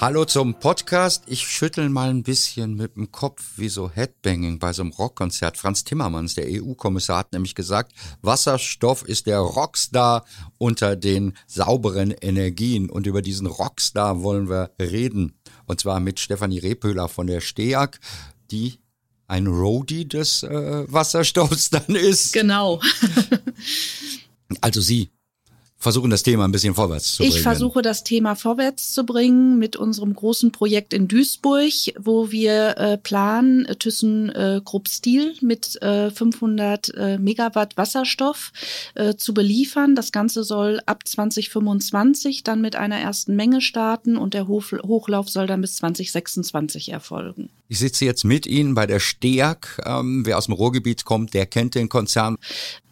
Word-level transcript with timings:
Hallo 0.00 0.24
zum 0.24 0.54
Podcast. 0.54 1.24
Ich 1.26 1.46
schüttel 1.46 1.90
mal 1.90 2.08
ein 2.08 2.22
bisschen 2.22 2.74
mit 2.74 2.96
dem 2.96 3.12
Kopf 3.12 3.58
wie 3.58 3.68
so 3.68 3.90
Headbanging 3.90 4.58
bei 4.58 4.72
so 4.72 4.80
einem 4.80 4.92
Rockkonzert. 4.92 5.58
Franz 5.58 5.84
Timmermans, 5.84 6.36
der 6.36 6.46
EU-Kommissar, 6.48 7.18
hat 7.18 7.34
nämlich 7.34 7.54
gesagt, 7.54 7.92
Wasserstoff 8.22 9.02
ist 9.02 9.26
der 9.26 9.40
Rockstar 9.40 10.24
unter 10.56 10.96
den 10.96 11.34
sauberen 11.46 12.12
Energien. 12.12 12.88
Und 12.88 13.06
über 13.06 13.20
diesen 13.20 13.46
Rockstar 13.46 14.22
wollen 14.22 14.48
wir 14.48 14.70
reden. 14.80 15.38
Und 15.66 15.80
zwar 15.80 16.00
mit 16.00 16.18
Stefanie 16.18 16.60
Repöhler 16.60 17.10
von 17.10 17.26
der 17.26 17.42
STEAG, 17.42 17.98
die 18.50 18.80
ein 19.26 19.48
Roadie 19.48 20.08
des 20.08 20.42
äh, 20.44 20.90
Wasserstoffs 20.90 21.68
dann 21.70 21.94
ist. 21.94 22.32
Genau. 22.32 22.80
also 24.62 24.80
Sie 24.80 25.10
versuchen 25.80 26.10
das 26.10 26.22
Thema 26.22 26.44
ein 26.44 26.52
bisschen 26.52 26.74
vorwärts 26.74 27.14
zu 27.14 27.22
bringen. 27.22 27.34
Ich 27.34 27.42
versuche 27.42 27.80
das 27.80 28.04
Thema 28.04 28.36
vorwärts 28.36 28.92
zu 28.92 29.04
bringen 29.04 29.58
mit 29.58 29.76
unserem 29.76 30.14
großen 30.14 30.52
Projekt 30.52 30.92
in 30.92 31.08
Duisburg, 31.08 31.72
wo 31.98 32.30
wir 32.30 32.76
äh, 32.76 32.98
planen, 32.98 33.64
äh, 33.64 33.74
Thyssen 33.76 34.28
äh, 34.28 34.60
Stil 34.86 35.34
mit 35.40 35.80
äh, 35.82 36.10
500 36.10 36.94
äh, 36.94 37.18
Megawatt 37.18 37.78
Wasserstoff 37.78 38.52
äh, 38.94 39.14
zu 39.14 39.32
beliefern. 39.32 39.94
Das 39.94 40.12
Ganze 40.12 40.44
soll 40.44 40.80
ab 40.84 41.08
2025 41.08 42.44
dann 42.44 42.60
mit 42.60 42.76
einer 42.76 42.98
ersten 42.98 43.34
Menge 43.34 43.62
starten 43.62 44.18
und 44.18 44.34
der 44.34 44.46
Hoch 44.46 44.60
Hochlauf 44.84 45.30
soll 45.30 45.46
dann 45.46 45.62
bis 45.62 45.76
2026 45.76 46.92
erfolgen. 46.92 47.48
Ich 47.68 47.78
sitze 47.78 48.04
jetzt 48.04 48.24
mit 48.24 48.46
Ihnen 48.46 48.74
bei 48.74 48.86
der 48.86 49.00
STEAG. 49.00 49.80
Ähm, 49.86 50.26
wer 50.26 50.36
aus 50.36 50.46
dem 50.46 50.54
Ruhrgebiet 50.54 51.04
kommt, 51.04 51.32
der 51.32 51.46
kennt 51.46 51.74
den 51.74 51.88
Konzern. 51.88 52.36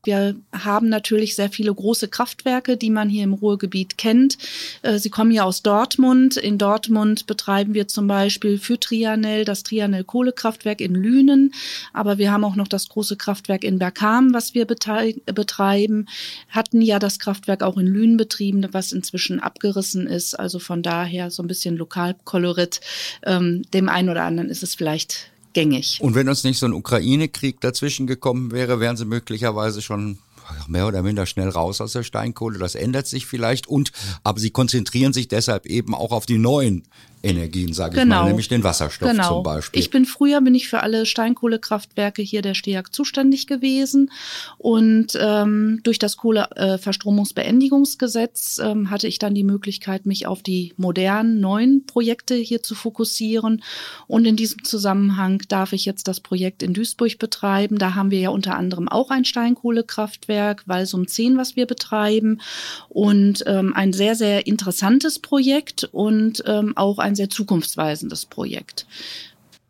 Wir 0.09 0.37
haben 0.53 0.89
natürlich 0.89 1.35
sehr 1.35 1.51
viele 1.51 1.75
große 1.75 2.09
Kraftwerke, 2.09 2.78
die 2.79 2.91
man 2.91 3.09
hier 3.09 3.25
im 3.25 3.35
Ruhrgebiet 3.35 3.99
kennt. 3.99 4.39
Äh, 4.83 4.99
sie 4.99 5.11
kommen 5.11 5.31
ja 5.31 5.45
aus 5.45 5.63
Dortmund. 5.63 6.37
In 6.37 6.59
Dortmund 6.59 7.27
betreiben 7.27 7.75
wir 7.75 7.89
zum 7.89 8.07
Beispiel 8.07 8.59
für 8.59 8.79
Trianel 8.79 9.45
das 9.45 9.63
Trianel 9.63 10.05
Kohlekraftwerk 10.05 10.81
in 10.81 10.95
Lünen. 10.95 11.53
Aber 11.93 12.19
wir 12.19 12.33
haben 12.33 12.45
auch 12.45 12.57
noch 12.57 12.69
das 12.69 12.89
große 12.89 13.17
Kraftwerk 13.17 13.65
in 13.65 13.79
Bergham, 13.79 14.33
was 14.33 14.55
wir 14.55 14.67
betreiben. 14.67 16.07
Hatten 16.49 16.83
ja 16.83 16.99
das 16.99 17.19
Kraftwerk 17.19 17.63
auch 17.63 17.77
in 17.77 17.87
Lünen 17.87 18.17
betrieben, 18.17 18.67
was 18.73 18.93
inzwischen 18.93 19.41
abgerissen 19.41 20.07
ist. 20.07 20.39
Also 20.39 20.59
von 20.59 20.83
daher 20.83 21.31
so 21.31 21.43
ein 21.43 21.49
bisschen 21.49 21.77
Lokalkolorit. 21.77 22.81
Ähm, 23.25 23.63
dem 23.73 23.89
einen 23.89 24.09
oder 24.09 24.25
anderen 24.25 24.49
ist 24.49 24.63
es 24.63 24.75
vielleicht 24.75 25.31
gängig. 25.53 25.99
Und 26.01 26.15
wenn 26.15 26.29
uns 26.29 26.45
nicht 26.45 26.59
so 26.59 26.67
ein 26.67 26.73
Ukraine-Krieg 26.73 27.61
dazwischen 27.61 28.07
gekommen 28.07 28.53
wäre, 28.53 28.81
wären 28.81 28.97
sie 28.97 29.05
möglicherweise 29.05 29.83
schon 29.83 30.19
mehr 30.67 30.87
oder 30.87 31.03
minder 31.03 31.27
schnell 31.27 31.49
raus 31.49 31.81
aus 31.81 31.93
der 31.93 32.03
Steinkohle. 32.03 32.59
Das 32.59 32.75
ändert 32.75 33.07
sich 33.07 33.27
vielleicht 33.27 33.67
und, 33.67 33.93
aber 34.25 34.41
sie 34.41 34.51
konzentrieren 34.51 35.13
sich 35.13 35.29
deshalb 35.29 35.67
eben 35.67 35.95
auch 35.95 36.13
auf 36.13 36.27
die 36.27 36.39
neuen 36.39 36.85
Energien, 37.23 37.73
sage 37.73 37.97
genau. 37.97 38.03
ich 38.03 38.09
mal, 38.09 38.17
genau. 38.17 38.29
nämlich 38.29 38.49
den 38.49 38.63
Wasserstoff 38.63 39.11
genau. 39.11 39.29
zum 39.29 39.43
Beispiel. 39.43 39.81
Ich 39.81 39.89
bin 39.91 40.05
früher 40.05 40.41
bin 40.41 40.55
ich 40.55 40.69
für 40.69 40.83
alle 40.83 41.05
Steinkohlekraftwerke 41.05 42.23
hier 42.23 42.43
der 42.43 42.55
STEAG 42.55 42.93
zuständig 42.93 43.49
gewesen 43.49 44.13
und 44.57 45.19
ähm, 45.21 45.81
durch 45.83 45.99
das 45.99 46.17
Kohleverstromungsbeendigungsgesetz 46.17 48.59
äh, 48.59 48.71
ähm, 48.71 48.91
hatte 48.91 49.09
ich 49.09 49.19
dann 49.19 49.35
die 49.35 49.43
Möglichkeit, 49.43 50.07
mich 50.07 50.29
auf 50.29 50.43
die 50.43 50.75
modernen 50.77 51.41
neuen 51.41 51.87
Projekte 51.87 52.37
hier 52.37 52.63
zu 52.63 52.77
fokussieren 52.77 53.65
und 54.07 54.25
in 54.25 54.37
diesem 54.37 54.63
Zusammenhang 54.65 55.43
darf 55.49 55.73
ich 55.73 55.85
jetzt 55.85 56.07
das 56.09 56.21
Projekt 56.21 56.63
in 56.63 56.73
Duisburg 56.73 57.19
betreiben. 57.19 57.79
Da 57.79 57.95
haben 57.95 58.11
wir 58.11 58.21
ja 58.21 58.31
unter 58.31 58.57
anderem 58.57 58.89
auch 58.89 59.11
ein 59.11 59.25
Steinkohlekraftwerk, 59.25 60.63
Walsum 60.67 61.09
10, 61.09 61.37
was 61.37 61.57
wir 61.57 61.67
betreiben 61.67 62.41
und 62.89 63.43
ähm, 63.47 63.75
ein 63.75 63.93
sehr 63.93 64.15
sehr 64.15 64.47
interessantes 64.47 65.19
Projekt 65.19 65.89
und 65.91 66.45
ähm, 66.47 66.77
auch 66.77 66.99
ein 66.99 67.08
ein 67.09 67.17
sehr 67.17 67.31
zukunftsweisendes 67.31 68.27
Projekt. 68.27 68.87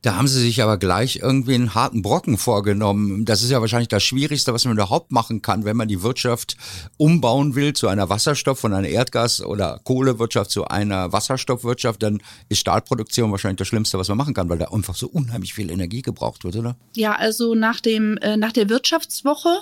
Da 0.03 0.15
haben 0.15 0.29
Sie 0.29 0.41
sich 0.41 0.63
aber 0.63 0.79
gleich 0.79 1.17
irgendwie 1.17 1.57
einen 1.57 1.75
harten 1.75 2.03
Brocken 2.03 2.39
vorgenommen. 2.39 3.25
Das 3.25 3.43
ist 3.43 3.51
ja 3.51 3.61
wahrscheinlich 3.61 3.89
das 3.89 4.05
Schwierigste, 4.05 4.55
was 4.55 4.65
man 4.65 4.75
überhaupt 4.75 5.11
machen 5.11 5.43
kann, 5.43 5.65
wenn 5.65 5.77
man 5.77 5.89
die 5.89 6.05
Wirtschaft 6.05 6.57
umbauen 6.99 7.57
will 7.57 7.73
zu 7.73 7.89
einer 7.89 8.09
Wasserstoff, 8.09 8.61
von 8.61 8.73
einer 8.73 8.87
Erdgas- 8.87 9.43
oder 9.43 9.81
Kohlewirtschaft 9.83 10.53
zu 10.53 10.67
einer 10.67 11.13
Wasserstoffwirtschaft. 11.13 12.01
Dann 12.01 12.23
ist 12.49 12.61
Stahlproduktion 12.61 13.33
wahrscheinlich 13.33 13.59
das 13.59 13.67
Schlimmste, 13.67 13.99
was 13.99 14.07
man 14.07 14.19
machen 14.19 14.35
kann, 14.35 14.49
weil 14.49 14.59
da 14.59 14.67
einfach 14.67 14.95
so 14.95 15.09
unheimlich 15.09 15.53
viel 15.53 15.69
Energie 15.69 16.03
gebraucht 16.03 16.45
wird, 16.45 16.55
oder? 16.55 16.77
Ja, 16.95 17.17
also 17.17 17.57
nach 17.57 17.81
dem 17.81 18.19
äh, 18.19 18.37
nach 18.37 18.53
der 18.53 18.69
Wirtschaftswoche 18.69 19.59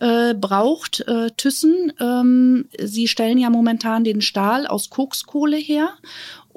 äh, 0.00 0.34
braucht 0.34 1.04
äh, 1.06 1.30
Thyssen. 1.36 1.92
Ähm, 2.00 2.64
sie 2.80 3.06
stellen 3.06 3.38
ja 3.38 3.48
momentan 3.48 4.02
den 4.02 4.22
Stahl 4.22 4.66
aus 4.66 4.90
Kokskohle 4.90 5.56
her 5.56 5.90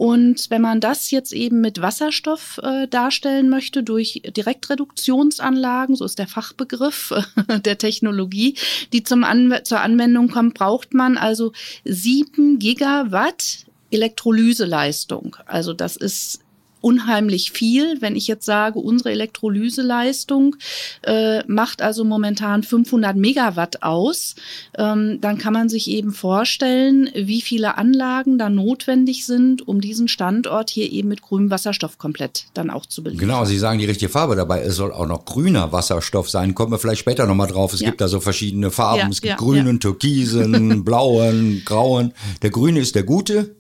und 0.02 0.50
wenn 0.50 0.64
man 0.64 0.80
das 0.80 1.12
jetzt 1.12 1.32
eben 1.32 1.62
mit 1.62 1.80
Wasserstoff 1.80 2.60
äh, 2.64 2.88
darstellen 2.88 3.50
möchte 3.50 3.84
durch 3.84 4.24
Direktreduktionsanlagen, 4.36 5.96
so 5.96 6.06
ist 6.06 6.18
der 6.18 6.26
Fachbegriff 6.26 7.14
der 7.66 7.78
Technologie, 7.78 8.56
die 8.94 9.04
zum 9.04 9.24
Anw 9.24 9.62
zur 9.62 9.82
Anwendung 9.82 10.30
kommt, 10.30 10.56
braucht 10.56 10.96
man 10.96 11.20
also 11.20 11.52
sieben 11.86 12.58
Gigawatt 12.58 13.68
Elektrolyseleistung. 13.92 15.38
Also 15.46 15.72
das 15.72 15.98
ist 15.98 16.40
unheimlich 16.82 17.52
viel. 17.52 18.02
Wenn 18.02 18.16
ich 18.16 18.28
jetzt 18.28 18.46
sage, 18.46 18.80
unsere 18.80 19.12
Elektrolyseleistung 19.12 20.56
äh, 21.04 21.44
macht 21.48 21.82
also 21.82 22.04
momentan 22.04 22.64
500 22.64 23.16
Megawatt 23.16 23.84
aus, 23.84 24.36
ähm, 24.78 25.20
dann 25.22 25.38
kann 25.38 25.54
man 25.54 25.70
sich 25.70 25.90
eben 25.90 26.12
vorstellen, 26.12 27.10
wie 27.16 27.42
viele 27.42 27.78
Anlagen 27.78 28.38
da 28.38 28.50
notwendig 28.50 29.26
sind, 29.26 29.68
um 29.68 29.82
diesen 29.82 30.08
Standort 30.08 30.70
hier 30.70 30.92
eben 30.92 31.10
mit 31.10 31.22
grünem 31.22 31.50
Wasserstoff 31.50 31.98
komplett 31.98 32.46
dann 32.54 32.70
auch 32.70 32.86
zu 32.86 33.04
beliefern. 33.04 33.28
Genau, 33.28 33.46
Sie 33.46 33.58
sagen 33.58 33.80
die 33.80 33.86
richtige 33.86 34.12
Farbe 34.12 34.36
dabei. 34.36 34.62
Es 34.62 34.76
soll 34.76 34.92
auch 34.92 35.08
noch 35.08 35.26
grüner 35.26 35.72
Wasserstoff 35.72 36.30
sein. 36.30 36.56
Kommen 36.56 36.72
wir 36.72 36.80
vielleicht 36.80 37.02
später 37.02 37.26
nochmal 37.26 37.48
drauf. 37.48 37.74
Es 37.74 37.82
ja. 37.82 37.90
gibt 37.90 38.02
da 38.02 38.08
so 38.08 38.20
verschiedene 38.20 38.72
Farben. 38.72 39.00
Ja, 39.00 39.10
es 39.10 39.22
gibt 39.22 39.32
ja, 39.32 39.38
grünen, 39.38 39.80
türkisen, 39.80 40.84
blauen, 40.86 41.62
grauen. 41.66 42.14
Der 42.42 42.50
grüne 42.50 42.80
ist 42.80 42.96
der 42.96 43.04
gute. 43.04 43.56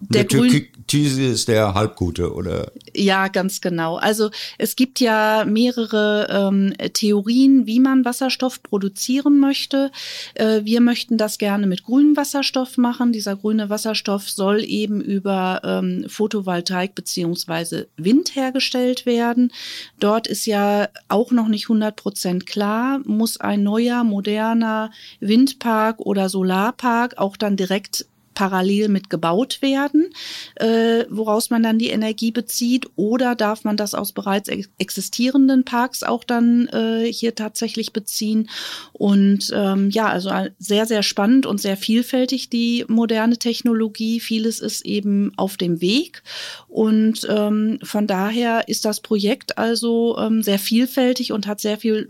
Der, 0.00 0.24
der 0.24 0.28
Türkise 0.28 1.24
ist 1.24 1.48
der 1.48 1.74
halbgute, 1.74 2.32
oder? 2.32 2.70
Ja, 2.94 3.28
ganz 3.28 3.60
genau. 3.60 3.96
Also 3.96 4.30
es 4.56 4.76
gibt 4.76 5.00
ja 5.00 5.44
mehrere 5.44 6.28
ähm, 6.30 6.74
Theorien, 6.92 7.66
wie 7.66 7.80
man 7.80 8.04
Wasserstoff 8.04 8.62
produzieren 8.62 9.40
möchte. 9.40 9.90
Äh, 10.34 10.60
wir 10.64 10.80
möchten 10.80 11.18
das 11.18 11.38
gerne 11.38 11.66
mit 11.66 11.84
grünem 11.84 12.16
Wasserstoff 12.16 12.76
machen. 12.76 13.12
Dieser 13.12 13.36
grüne 13.36 13.70
Wasserstoff 13.70 14.30
soll 14.30 14.62
eben 14.64 15.00
über 15.00 15.60
ähm, 15.64 16.04
Photovoltaik 16.08 16.94
beziehungsweise 16.94 17.88
Wind 17.96 18.36
hergestellt 18.36 19.04
werden. 19.04 19.52
Dort 19.98 20.26
ist 20.26 20.46
ja 20.46 20.88
auch 21.08 21.32
noch 21.32 21.48
nicht 21.48 21.64
100 21.64 21.96
Prozent 21.96 22.46
klar, 22.46 23.00
muss 23.04 23.38
ein 23.40 23.62
neuer, 23.62 24.04
moderner 24.04 24.90
Windpark 25.20 26.00
oder 26.00 26.28
Solarpark 26.28 27.18
auch 27.18 27.36
dann 27.36 27.56
direkt 27.56 28.06
parallel 28.38 28.86
mit 28.86 29.10
gebaut 29.10 29.62
werden, 29.62 30.12
äh, 30.54 31.06
woraus 31.10 31.50
man 31.50 31.64
dann 31.64 31.76
die 31.76 31.88
Energie 31.88 32.30
bezieht? 32.30 32.88
Oder 32.94 33.34
darf 33.34 33.64
man 33.64 33.76
das 33.76 33.94
aus 33.96 34.12
bereits 34.12 34.48
existierenden 34.78 35.64
Parks 35.64 36.04
auch 36.04 36.22
dann 36.22 36.68
äh, 36.68 37.12
hier 37.12 37.34
tatsächlich 37.34 37.92
beziehen? 37.92 38.48
Und 38.92 39.50
ähm, 39.52 39.90
ja, 39.90 40.06
also 40.06 40.30
sehr, 40.56 40.86
sehr 40.86 41.02
spannend 41.02 41.46
und 41.46 41.60
sehr 41.60 41.76
vielfältig 41.76 42.48
die 42.48 42.84
moderne 42.86 43.38
Technologie. 43.38 44.20
Vieles 44.20 44.60
ist 44.60 44.86
eben 44.86 45.32
auf 45.36 45.56
dem 45.56 45.80
Weg. 45.80 46.22
Und 46.68 47.26
ähm, 47.28 47.80
von 47.82 48.06
daher 48.06 48.68
ist 48.68 48.84
das 48.84 49.00
Projekt 49.00 49.58
also 49.58 50.16
ähm, 50.16 50.44
sehr 50.44 50.60
vielfältig 50.60 51.32
und 51.32 51.48
hat 51.48 51.60
sehr 51.60 51.76
viel 51.76 52.06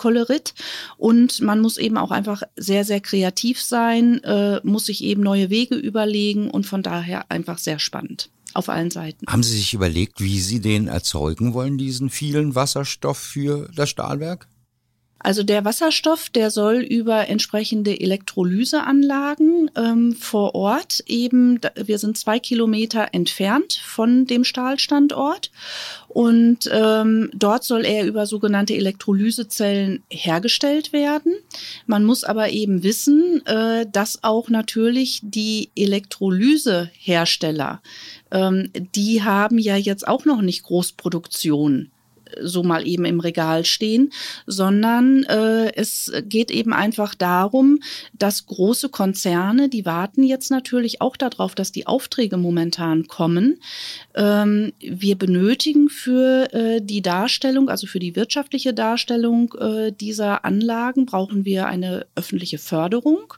Lokalkolorit. 0.00 0.54
Und 0.96 1.40
man 1.40 1.60
muss 1.60 1.76
eben 1.78 1.96
auch 1.96 2.10
einfach 2.10 2.42
sehr, 2.56 2.84
sehr 2.84 3.00
kreativ 3.00 3.62
sein, 3.62 4.22
äh, 4.24 4.60
muss 4.64 4.86
sich 4.86 5.04
eben 5.04 5.22
neue 5.22 5.50
Wege 5.50 5.76
überlegen 5.76 6.50
und 6.50 6.66
von 6.66 6.82
daher 6.82 7.30
einfach 7.30 7.58
sehr 7.58 7.78
spannend 7.78 8.30
auf 8.52 8.68
allen 8.68 8.90
Seiten. 8.90 9.26
Haben 9.28 9.44
Sie 9.44 9.56
sich 9.56 9.74
überlegt, 9.74 10.20
wie 10.20 10.40
Sie 10.40 10.60
den 10.60 10.88
erzeugen 10.88 11.54
wollen, 11.54 11.78
diesen 11.78 12.10
vielen 12.10 12.54
Wasserstoff 12.54 13.18
für 13.18 13.68
das 13.74 13.90
Stahlwerk? 13.90 14.48
Also 15.22 15.42
der 15.42 15.66
Wasserstoff, 15.66 16.30
der 16.30 16.50
soll 16.50 16.76
über 16.76 17.28
entsprechende 17.28 18.00
Elektrolyseanlagen 18.00 19.70
ähm, 19.76 20.14
vor 20.14 20.54
Ort 20.54 21.04
eben, 21.06 21.60
wir 21.76 21.98
sind 21.98 22.16
zwei 22.16 22.38
Kilometer 22.38 23.08
entfernt 23.12 23.74
von 23.84 24.26
dem 24.26 24.44
Stahlstandort 24.44 25.50
und 26.08 26.70
ähm, 26.72 27.28
dort 27.34 27.64
soll 27.64 27.84
er 27.84 28.06
über 28.06 28.24
sogenannte 28.24 28.74
Elektrolysezellen 28.74 30.02
hergestellt 30.08 30.94
werden. 30.94 31.34
Man 31.86 32.04
muss 32.04 32.24
aber 32.24 32.48
eben 32.48 32.82
wissen, 32.82 33.44
äh, 33.44 33.84
dass 33.92 34.24
auch 34.24 34.48
natürlich 34.48 35.20
die 35.22 35.68
Elektrolysehersteller, 35.76 37.82
ähm, 38.30 38.70
die 38.94 39.22
haben 39.22 39.58
ja 39.58 39.76
jetzt 39.76 40.08
auch 40.08 40.24
noch 40.24 40.40
nicht 40.40 40.62
Großproduktion 40.62 41.90
so 42.42 42.62
mal 42.62 42.86
eben 42.86 43.04
im 43.04 43.20
Regal 43.20 43.64
stehen, 43.64 44.12
sondern 44.46 45.24
äh, 45.24 45.72
es 45.74 46.12
geht 46.24 46.50
eben 46.50 46.72
einfach 46.72 47.14
darum, 47.14 47.80
dass 48.12 48.46
große 48.46 48.88
Konzerne, 48.88 49.68
die 49.68 49.86
warten 49.86 50.22
jetzt 50.22 50.50
natürlich 50.50 51.00
auch 51.00 51.16
darauf, 51.16 51.54
dass 51.54 51.72
die 51.72 51.86
Aufträge 51.86 52.36
momentan 52.36 53.06
kommen. 53.06 53.60
Ähm, 54.14 54.72
wir 54.80 55.16
benötigen 55.16 55.88
für 55.88 56.52
äh, 56.52 56.80
die 56.80 57.02
Darstellung, 57.02 57.68
also 57.68 57.86
für 57.86 57.98
die 57.98 58.16
wirtschaftliche 58.16 58.74
Darstellung 58.74 59.54
äh, 59.58 59.92
dieser 59.92 60.44
Anlagen, 60.44 61.06
brauchen 61.06 61.44
wir 61.44 61.66
eine 61.66 62.06
öffentliche 62.14 62.58
Förderung. 62.58 63.34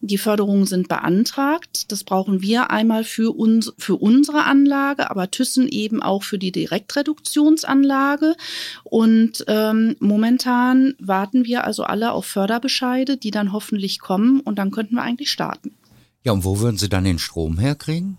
Die 0.00 0.18
Förderungen 0.18 0.66
sind 0.66 0.88
beantragt. 0.88 1.90
Das 1.92 2.04
brauchen 2.04 2.42
wir 2.42 2.70
einmal 2.70 3.04
für, 3.04 3.36
uns, 3.36 3.72
für 3.78 3.96
unsere 3.96 4.44
Anlage, 4.44 5.10
aber 5.10 5.30
Thyssen 5.30 5.68
eben 5.68 6.02
auch 6.02 6.22
für 6.22 6.38
die 6.38 6.52
Direktreduktionsanlage. 6.52 8.29
Und 8.84 9.44
ähm, 9.48 9.96
momentan 10.00 10.94
warten 10.98 11.44
wir 11.44 11.64
also 11.64 11.84
alle 11.84 12.12
auf 12.12 12.26
Förderbescheide, 12.26 13.16
die 13.16 13.30
dann 13.30 13.52
hoffentlich 13.52 14.00
kommen 14.00 14.40
und 14.40 14.58
dann 14.58 14.70
könnten 14.70 14.94
wir 14.94 15.02
eigentlich 15.02 15.30
starten. 15.30 15.74
Ja, 16.24 16.32
und 16.32 16.44
wo 16.44 16.60
würden 16.60 16.76
Sie 16.76 16.88
dann 16.88 17.04
den 17.04 17.18
Strom 17.18 17.58
herkriegen? 17.58 18.18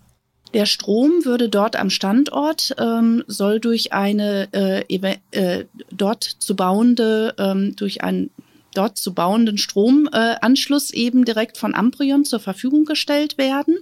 Der 0.54 0.66
Strom 0.66 1.24
würde 1.24 1.48
dort 1.48 1.76
am 1.76 1.88
Standort, 1.88 2.74
ähm, 2.78 3.24
soll 3.26 3.58
durch 3.58 3.92
eine 3.92 4.48
äh, 4.52 5.16
äh, 5.30 5.64
dort 5.90 6.24
zu 6.24 6.56
bauende, 6.56 7.34
ähm, 7.38 7.74
durch 7.76 8.02
ein 8.02 8.30
dort 8.74 8.96
zu 8.98 9.14
bauenden 9.14 9.58
Stromanschluss 9.58 10.90
eben 10.90 11.24
direkt 11.24 11.58
von 11.58 11.74
Amprion 11.74 12.24
zur 12.24 12.40
Verfügung 12.40 12.84
gestellt 12.84 13.38
werden. 13.38 13.76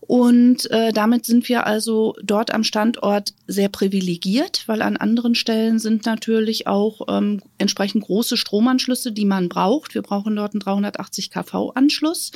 Und 0.00 0.68
äh, 0.70 0.92
damit 0.92 1.24
sind 1.24 1.48
wir 1.48 1.66
also 1.66 2.16
dort 2.22 2.52
am 2.52 2.64
Standort 2.64 3.34
sehr 3.46 3.68
privilegiert, 3.68 4.64
weil 4.66 4.82
an 4.82 4.96
anderen 4.96 5.34
Stellen 5.34 5.78
sind 5.78 6.06
natürlich 6.06 6.66
auch 6.66 7.02
ähm, 7.08 7.40
entsprechend 7.58 8.04
große 8.04 8.36
Stromanschlüsse, 8.36 9.12
die 9.12 9.24
man 9.24 9.48
braucht. 9.48 9.94
Wir 9.94 10.02
brauchen 10.02 10.34
dort 10.34 10.54
einen 10.54 10.60
380 10.60 11.30
kV-Anschluss. 11.30 12.32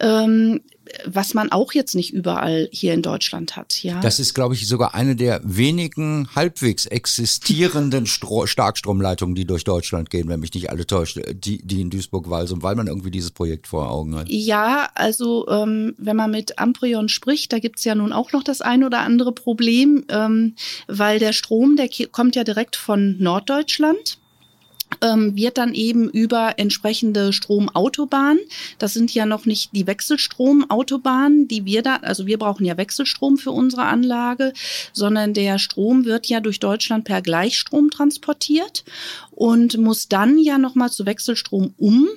Ähm, 0.00 0.62
was 1.04 1.34
man 1.34 1.52
auch 1.52 1.72
jetzt 1.72 1.94
nicht 1.94 2.12
überall 2.12 2.68
hier 2.72 2.94
in 2.94 3.02
Deutschland 3.02 3.56
hat. 3.56 3.82
Ja. 3.82 4.00
Das 4.00 4.18
ist, 4.20 4.34
glaube 4.34 4.54
ich, 4.54 4.66
sogar 4.66 4.94
eine 4.94 5.16
der 5.16 5.40
wenigen 5.44 6.28
halbwegs 6.34 6.86
existierenden 6.86 8.06
Stro 8.06 8.46
Starkstromleitungen, 8.46 9.34
die 9.34 9.46
durch 9.46 9.64
Deutschland 9.64 10.10
gehen, 10.10 10.28
wenn 10.28 10.40
mich 10.40 10.54
nicht 10.54 10.70
alle 10.70 10.86
täuscht, 10.86 11.20
die, 11.32 11.58
die 11.66 11.80
in 11.80 11.90
Duisburg-Walsum, 11.90 12.62
weil 12.62 12.74
man 12.74 12.86
irgendwie 12.86 13.10
dieses 13.10 13.30
Projekt 13.30 13.66
vor 13.66 13.90
Augen 13.90 14.16
hat. 14.16 14.28
Ja, 14.28 14.88
also 14.94 15.46
ähm, 15.48 15.94
wenn 15.98 16.16
man 16.16 16.30
mit 16.30 16.58
Amprion 16.58 17.08
spricht, 17.08 17.52
da 17.52 17.58
gibt's 17.58 17.84
ja 17.84 17.94
nun 17.94 18.12
auch 18.12 18.32
noch 18.32 18.42
das 18.42 18.60
ein 18.60 18.84
oder 18.84 19.00
andere 19.00 19.32
Problem, 19.32 20.04
ähm, 20.08 20.54
weil 20.86 21.18
der 21.18 21.32
Strom, 21.32 21.76
der 21.76 21.88
kommt 22.10 22.36
ja 22.36 22.44
direkt 22.44 22.76
von 22.76 23.16
Norddeutschland 23.18 24.18
ähm, 25.00 25.36
wird 25.36 25.58
dann 25.58 25.74
eben 25.74 26.08
über 26.08 26.54
entsprechende 26.58 27.32
Stromautobahnen, 27.32 28.40
das 28.78 28.94
sind 28.94 29.12
ja 29.14 29.26
noch 29.26 29.46
nicht 29.46 29.70
die 29.72 29.86
Wechselstromautobahnen, 29.86 31.48
die 31.48 31.64
wir 31.64 31.82
da, 31.82 31.96
also 31.96 32.26
wir 32.26 32.38
brauchen 32.38 32.64
ja 32.64 32.76
Wechselstrom 32.76 33.36
für 33.36 33.50
unsere 33.50 33.84
Anlage, 33.84 34.52
sondern 34.92 35.34
der 35.34 35.58
Strom 35.58 36.04
wird 36.04 36.26
ja 36.26 36.40
durch 36.40 36.60
Deutschland 36.60 37.04
per 37.04 37.22
Gleichstrom 37.22 37.90
transportiert 37.90 38.84
und 39.30 39.76
muss 39.78 40.08
dann 40.08 40.38
ja 40.38 40.58
nochmal 40.58 40.90
zu 40.90 41.06
Wechselstrom 41.06 41.74
um 41.76 42.08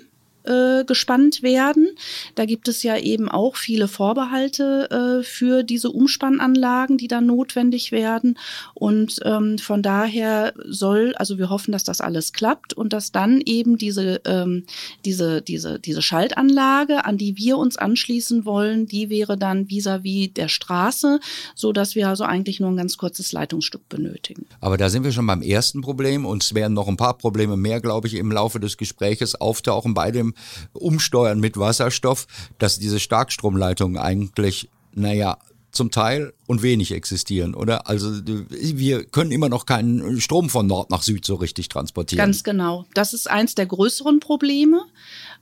äh, 0.50 0.84
gespannt 0.86 1.44
werden. 1.44 1.90
Da 2.36 2.46
gibt 2.46 2.68
es 2.68 2.84
ja 2.84 2.98
eben 2.98 3.30
auch 3.30 3.56
viele 3.56 3.88
Vorbehalte 3.88 5.20
äh, 5.22 5.24
für 5.24 5.64
diese 5.64 5.92
Umspannanlagen, 5.92 6.98
die 6.98 7.08
dann 7.08 7.26
notwendig 7.26 7.92
werden. 7.92 8.38
Und 8.74 9.20
ähm, 9.24 9.58
von 9.58 9.82
daher 9.82 10.54
soll, 10.66 11.14
also 11.16 11.38
wir 11.38 11.50
hoffen, 11.50 11.72
dass 11.72 11.84
das 11.84 12.02
alles 12.02 12.34
klappt 12.34 12.74
und 12.74 12.94
dass 12.94 13.12
dann 13.12 13.42
eben 13.46 13.78
diese, 13.78 14.22
ähm, 14.26 14.66
diese, 15.06 15.42
diese, 15.42 15.80
diese 15.80 16.02
Schaltanlage, 16.02 17.06
an 17.06 17.18
die 17.18 17.38
wir 17.38 17.58
uns 17.58 17.78
anschließen 17.78 18.46
wollen, 18.46 18.88
die 18.88 19.10
wäre 19.10 19.38
dann 19.38 19.68
vis-à-vis 19.68 20.30
-vis 20.30 20.34
der 20.34 20.48
Straße, 20.48 21.20
so 21.56 21.72
dass 21.72 21.96
wir 21.96 22.10
also 22.10 22.24
eigentlich 22.24 22.60
nur 22.60 22.70
ein 22.70 22.78
ganz 22.78 22.98
kurzes 22.98 23.32
Leitungsstück 23.32 23.88
benötigen. 23.90 24.46
Aber 24.60 24.78
da 24.78 24.90
sind 24.90 25.04
wir 25.04 25.12
schon 25.12 25.28
beim 25.28 25.42
ersten 25.42 25.82
Problem 25.82 26.26
und 26.26 26.44
es 26.44 26.54
werden 26.54 26.74
noch 26.74 26.88
ein 26.88 26.98
paar 26.98 27.18
Probleme 27.18 27.58
mehr, 27.58 27.82
glaube 27.82 28.08
ich, 28.08 28.16
im 28.16 28.32
Laufe 28.32 28.60
des 28.60 28.78
Gespräches 28.78 29.36
auftauchen 29.36 29.94
bei 29.94 30.12
dem 30.12 30.34
Umsteuern 30.74 31.40
mit 31.40 31.58
Wasserstoff, 31.58 32.28
dass 32.58 32.80
diese 32.80 33.00
Starkstromleitungen 33.00 33.98
eigentlich, 33.98 34.70
naja, 34.94 35.38
zum 35.72 35.92
Teil 35.92 36.34
und 36.48 36.64
wenig 36.64 36.92
existieren, 36.92 37.54
oder? 37.54 37.88
Also 37.88 38.12
wir 38.26 39.06
können 39.06 39.32
immer 39.32 39.50
noch 39.50 39.66
keinen 39.66 40.20
Strom 40.20 40.50
von 40.50 40.66
Nord 40.66 40.90
nach 40.90 41.04
Süd 41.04 41.26
so 41.26 41.36
richtig 41.36 41.70
transportieren. 41.70 42.26
Ganz 42.26 42.44
genau. 42.44 42.86
Das 42.96 43.14
ist 43.14 43.30
eins 43.30 43.56
der 43.56 43.68
größeren 43.68 44.20
Probleme. 44.20 44.82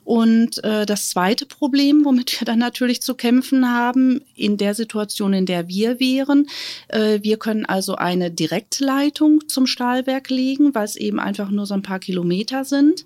Und 0.07 0.63
äh, 0.63 0.85
das 0.85 1.09
zweite 1.09 1.45
Problem, 1.45 2.05
womit 2.05 2.39
wir 2.39 2.45
dann 2.45 2.59
natürlich 2.59 3.01
zu 3.01 3.13
kämpfen 3.13 3.69
haben, 3.69 4.21
in 4.35 4.55
der 4.55 4.73
Situation, 4.73 5.33
in 5.33 5.45
der 5.45 5.67
wir 5.67 5.99
wären, 5.99 6.47
äh, 6.87 7.19
wir 7.23 7.35
können 7.35 7.65
also 7.65 7.95
eine 7.95 8.31
Direktleitung 8.31 9.49
zum 9.49 9.67
Stahlwerk 9.67 10.29
legen, 10.29 10.73
weil 10.73 10.85
es 10.85 10.95
eben 10.95 11.19
einfach 11.19 11.49
nur 11.49 11.65
so 11.65 11.73
ein 11.73 11.81
paar 11.81 11.99
Kilometer 11.99 12.63
sind. 12.63 13.03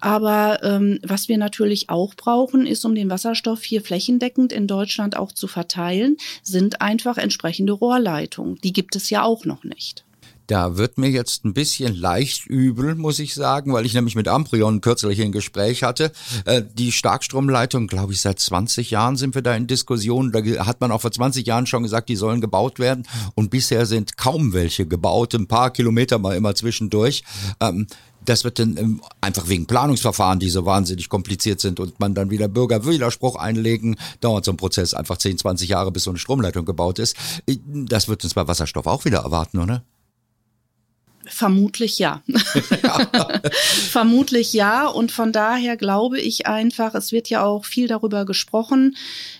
Aber 0.00 0.62
ähm, 0.62 1.00
was 1.02 1.28
wir 1.28 1.38
natürlich 1.38 1.90
auch 1.90 2.14
brauchen, 2.14 2.68
ist, 2.68 2.84
um 2.84 2.94
den 2.94 3.10
Wasserstoff 3.10 3.64
hier 3.64 3.82
flächendeckend 3.82 4.52
in 4.52 4.68
Deutschland 4.68 5.16
auch 5.16 5.32
zu 5.32 5.48
verteilen, 5.48 6.18
sind 6.44 6.80
einfach 6.80 7.18
entsprechende 7.18 7.72
Rohrleitungen. 7.72 8.60
Die 8.62 8.72
gibt 8.72 8.94
es 8.94 9.10
ja 9.10 9.24
auch 9.24 9.44
noch 9.44 9.64
nicht. 9.64 10.04
Da 10.46 10.76
wird 10.76 10.98
mir 10.98 11.08
jetzt 11.08 11.44
ein 11.44 11.54
bisschen 11.54 11.94
leicht 11.94 12.46
übel, 12.46 12.94
muss 12.94 13.18
ich 13.18 13.34
sagen, 13.34 13.72
weil 13.72 13.86
ich 13.86 13.94
nämlich 13.94 14.14
mit 14.14 14.28
Amprion 14.28 14.80
kürzlich 14.80 15.20
ein 15.22 15.32
Gespräch 15.32 15.82
hatte. 15.82 16.12
Äh, 16.44 16.62
die 16.72 16.92
Starkstromleitung, 16.92 17.86
glaube 17.86 18.12
ich, 18.12 18.20
seit 18.20 18.40
20 18.40 18.90
Jahren 18.90 19.16
sind 19.16 19.34
wir 19.34 19.42
da 19.42 19.54
in 19.54 19.66
Diskussion. 19.66 20.32
Da 20.32 20.66
hat 20.66 20.80
man 20.80 20.92
auch 20.92 21.00
vor 21.00 21.12
20 21.12 21.46
Jahren 21.46 21.66
schon 21.66 21.82
gesagt, 21.82 22.08
die 22.08 22.16
sollen 22.16 22.40
gebaut 22.40 22.78
werden. 22.78 23.06
Und 23.34 23.50
bisher 23.50 23.86
sind 23.86 24.16
kaum 24.16 24.52
welche 24.52 24.86
gebaut, 24.86 25.34
ein 25.34 25.46
paar 25.46 25.70
Kilometer 25.70 26.18
mal 26.18 26.36
immer 26.36 26.54
zwischendurch. 26.54 27.24
Ähm, 27.60 27.86
das 28.24 28.44
wird 28.44 28.58
dann 28.58 28.76
ähm, 28.76 29.00
einfach 29.20 29.48
wegen 29.48 29.66
Planungsverfahren, 29.66 30.38
die 30.38 30.50
so 30.50 30.64
wahnsinnig 30.64 31.08
kompliziert 31.08 31.60
sind 31.60 31.80
und 31.80 32.00
man 32.00 32.14
dann 32.14 32.30
wieder 32.30 32.48
Bürgerwiderspruch 32.48 33.36
einlegen, 33.36 33.96
dauert 34.20 34.44
so 34.44 34.52
ein 34.52 34.56
Prozess 34.56 34.94
einfach 34.94 35.18
10, 35.18 35.38
20 35.38 35.68
Jahre, 35.68 35.92
bis 35.92 36.04
so 36.04 36.10
eine 36.10 36.18
Stromleitung 36.18 36.64
gebaut 36.64 36.98
ist. 36.98 37.16
Das 37.66 38.08
wird 38.08 38.24
uns 38.24 38.34
bei 38.34 38.46
Wasserstoff 38.46 38.86
auch 38.86 39.04
wieder 39.04 39.20
erwarten, 39.20 39.58
oder? 39.58 39.84
Vermutlich 41.26 41.98
ja. 41.98 42.22
Vermutlich 43.90 44.52
ja. 44.52 44.86
Und 44.86 45.12
von 45.12 45.32
daher 45.32 45.76
glaube 45.76 46.20
ich 46.20 46.46
einfach, 46.46 46.94
es 46.94 47.12
wird 47.12 47.30
ja 47.30 47.44
auch 47.44 47.64
viel 47.64 47.88
darüber 47.88 48.24
gesprochen, 48.24 48.96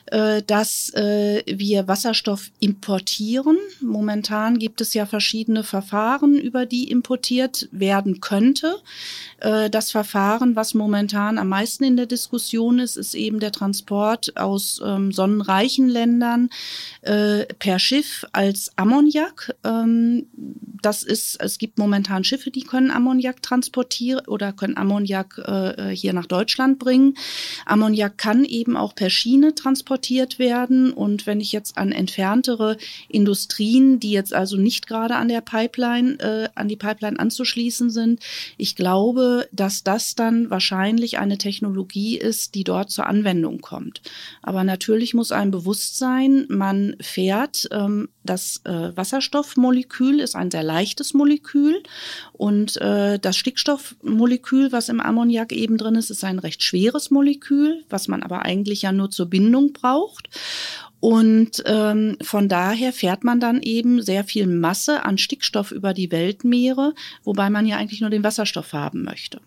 äh, 0.07 0.43
dass 0.43 0.91
äh, 0.95 1.43
wir 1.47 1.89
Wasserstoff 1.89 2.51
importieren. 2.61 3.59
Momentan 3.81 4.59
gibt 4.59 4.81
es 4.81 4.95
ja 4.95 5.07
verschiedene 5.07 5.65
Verfahren, 5.65 6.37
über 6.39 6.67
die 6.67 6.91
importiert 6.91 7.69
werden 7.73 8.21
könnte. 8.21 8.77
Äh, 9.41 9.71
das 9.71 9.91
Verfahren, 9.91 10.57
was 10.57 10.75
momentan 10.75 11.39
am 11.39 11.49
meisten 11.49 11.85
in 11.85 11.97
der 11.97 12.07
Diskussion 12.07 12.79
ist, 12.79 12.97
ist 12.97 13.15
eben 13.15 13.41
der 13.41 13.53
Transport 13.53 14.37
aus 14.37 14.81
ähm, 14.85 15.13
sonnenreichen 15.13 15.89
Ländern 15.89 16.51
per 17.59 17.79
Schiff 17.79 18.25
als 18.33 18.73
Ammoniak. 18.77 19.55
Ähm, 19.63 20.27
das 20.85 21.03
ist, 21.03 21.41
es 21.41 21.59
gibt 21.59 21.74
momentan 21.77 22.25
Schiffe, 22.25 22.51
die 22.51 22.63
können 22.63 22.91
Ammoniak 22.91 23.43
transportieren 23.43 24.27
oder 24.27 24.53
können 24.53 24.77
Ammoniak 24.77 25.43
hier 25.93 26.13
nach 26.13 26.27
Deutschland 26.27 26.79
bringen. 26.79 27.17
Ammoniak 27.67 28.19
kann 28.19 28.45
eben 28.45 28.77
auch 28.77 28.95
per 28.95 29.11
Schiene 29.11 29.55
transportiert 29.55 29.95
transportiert 29.95 30.39
werden. 30.39 30.93
Und 30.93 31.27
wenn 31.27 31.41
ich 31.41 31.53
jetzt 31.53 31.79
an 31.79 31.93
entferntere 31.93 32.77
Industrien, 33.09 34.01
die 34.01 34.11
jetzt 34.11 34.35
also 34.35 34.57
nicht 34.57 34.87
gerade 34.87 35.17
an 35.17 35.29
der 35.29 35.41
Pipeline, 35.41 36.19
äh, 36.21 36.49
an 36.55 36.69
die 36.69 36.77
Pipeline 36.77 37.19
anzuschließen 37.19 37.91
sind, 37.91 38.21
ich 38.57 38.77
glaube, 38.77 39.49
dass 39.53 39.83
das 39.85 40.15
dann 40.15 40.51
wahrscheinlich 40.51 41.19
eine 41.19 41.39
Technologie 41.39 42.19
ist, 42.19 42.55
die 42.55 42.65
dort 42.65 42.91
zur 42.91 43.07
Anwendung 43.07 43.61
kommt. 43.61 44.01
Aber 44.43 44.65
natürlich 44.65 45.15
muss 45.15 45.33
einem 45.33 45.51
bewusst 45.51 45.97
sein, 45.97 46.47
man 46.49 46.97
fährt, 47.01 47.69
ähm, 47.71 48.09
das 48.23 48.63
äh, 48.65 48.97
Wasserstoffmolekül 48.97 50.21
ist 50.21 50.35
ein 50.35 50.51
sehr 50.51 50.63
leichtes 50.63 51.15
Molekül 51.15 51.64
Stickstoffmolekül. 51.65 51.83
Und 52.33 52.77
äh, 52.81 53.19
das 53.19 53.37
Stickstoffmolekül, 53.37 54.73
was 54.73 54.89
im 54.89 55.01
Ammoniak 55.01 55.53
eben 55.53 55.77
drin 55.77 55.95
ist, 55.95 56.11
ist 56.11 56.25
ein 56.25 56.39
recht 56.39 56.63
schweres 56.63 57.11
Molekül, 57.11 57.85
was 57.89 58.09
man 58.09 58.23
aber 58.23 58.43
eigentlich 58.43 58.83
ja 58.83 58.93
nur 58.93 59.11
zur 59.11 59.27
Bindung 59.27 59.73
braucht. 59.73 60.29
Und 61.01 61.63
ähm, 61.67 62.17
von 62.23 62.49
daher 62.49 62.93
fährt 62.93 63.25
man 63.25 63.39
dann 63.39 63.61
eben 63.61 64.01
sehr 64.01 64.25
viel 64.25 64.47
Masse 64.47 65.05
an 65.05 65.19
Stickstoff 65.19 65.71
über 65.71 65.93
die 65.93 66.11
Weltmeere, 66.11 66.95
wobei 67.25 67.51
man 67.51 67.67
ja 67.67 67.77
eigentlich 67.77 68.01
nur 68.01 68.11
den 68.11 68.25
Wasserstoff 68.25 68.73
haben 68.73 69.05
möchte. 69.05 69.41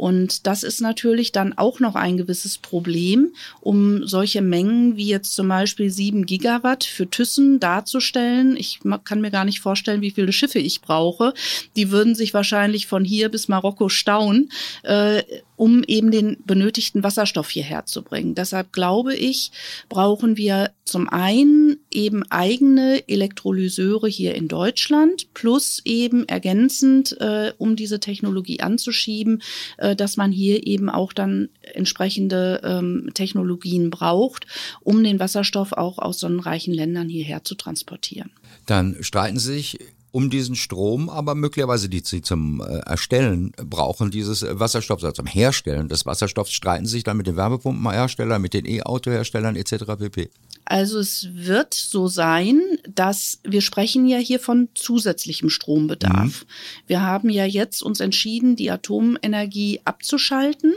Und 0.00 0.46
das 0.46 0.62
ist 0.62 0.80
natürlich 0.80 1.30
dann 1.30 1.52
auch 1.58 1.78
noch 1.78 1.94
ein 1.94 2.16
gewisses 2.16 2.56
Problem, 2.56 3.34
um 3.60 4.06
solche 4.06 4.40
Mengen 4.40 4.96
wie 4.96 5.08
jetzt 5.08 5.34
zum 5.34 5.48
Beispiel 5.48 5.90
sieben 5.90 6.24
Gigawatt 6.24 6.84
für 6.84 7.10
Thyssen 7.10 7.60
darzustellen. 7.60 8.56
Ich 8.56 8.80
kann 9.04 9.20
mir 9.20 9.30
gar 9.30 9.44
nicht 9.44 9.60
vorstellen, 9.60 10.00
wie 10.00 10.10
viele 10.10 10.32
Schiffe 10.32 10.58
ich 10.58 10.80
brauche. 10.80 11.34
Die 11.76 11.90
würden 11.90 12.14
sich 12.14 12.32
wahrscheinlich 12.32 12.86
von 12.86 13.04
hier 13.04 13.28
bis 13.28 13.48
Marokko 13.48 13.90
stauen, 13.90 14.50
äh, 14.84 15.22
um 15.56 15.84
eben 15.84 16.10
den 16.10 16.38
benötigten 16.46 17.02
Wasserstoff 17.02 17.50
hierher 17.50 17.84
zu 17.84 18.02
bringen. 18.02 18.34
Deshalb 18.34 18.72
glaube 18.72 19.14
ich, 19.14 19.52
brauchen 19.90 20.38
wir 20.38 20.70
zum 20.84 21.10
einen 21.10 21.79
eben 21.90 22.22
eigene 22.30 23.08
Elektrolyseure 23.08 24.08
hier 24.08 24.34
in 24.34 24.48
Deutschland 24.48 25.32
plus 25.34 25.80
eben 25.84 26.26
ergänzend, 26.28 27.16
äh, 27.20 27.52
um 27.58 27.76
diese 27.76 28.00
Technologie 28.00 28.60
anzuschieben, 28.60 29.42
äh, 29.78 29.96
dass 29.96 30.16
man 30.16 30.32
hier 30.32 30.66
eben 30.66 30.88
auch 30.88 31.12
dann 31.12 31.48
entsprechende 31.74 32.60
ähm, 32.64 33.10
Technologien 33.14 33.90
braucht, 33.90 34.46
um 34.80 35.02
den 35.02 35.18
Wasserstoff 35.18 35.72
auch 35.72 35.98
aus 35.98 36.20
sonnenreichen 36.20 36.74
Ländern 36.74 37.08
hierher 37.08 37.44
zu 37.44 37.54
transportieren. 37.54 38.30
Dann 38.66 38.96
streiten 39.00 39.38
Sie 39.38 39.54
sich 39.54 39.78
um 40.12 40.30
diesen 40.30 40.56
Strom, 40.56 41.08
aber 41.08 41.34
möglicherweise 41.34 41.88
die 41.88 42.02
sie 42.04 42.22
zum 42.22 42.60
äh, 42.60 42.78
Erstellen 42.78 43.52
brauchen 43.56 44.10
dieses 44.10 44.44
Wasserstoffs, 44.48 45.04
also 45.04 45.14
zum 45.14 45.26
Herstellen 45.26 45.88
des 45.88 46.04
Wasserstoffs, 46.06 46.52
streiten 46.52 46.86
sich 46.86 47.04
dann 47.04 47.16
mit 47.16 47.26
den 47.26 47.36
Wärmepumpenherstellern, 47.36 48.42
mit 48.42 48.54
den 48.54 48.66
E-Auto-Herstellern 48.66 49.56
etc. 49.56 49.84
pp. 49.98 50.30
Also 50.64 50.98
es 50.98 51.28
wird 51.32 51.74
so 51.74 52.06
sein, 52.06 52.60
dass 52.88 53.40
wir 53.42 53.60
sprechen 53.60 54.06
ja 54.06 54.18
hier 54.18 54.38
von 54.38 54.68
zusätzlichem 54.74 55.50
Strombedarf. 55.50 56.42
Mhm. 56.42 56.48
Wir 56.86 57.02
haben 57.02 57.28
ja 57.28 57.44
jetzt 57.44 57.82
uns 57.82 58.00
entschieden, 58.00 58.56
die 58.56 58.70
Atomenergie 58.70 59.80
abzuschalten 59.84 60.74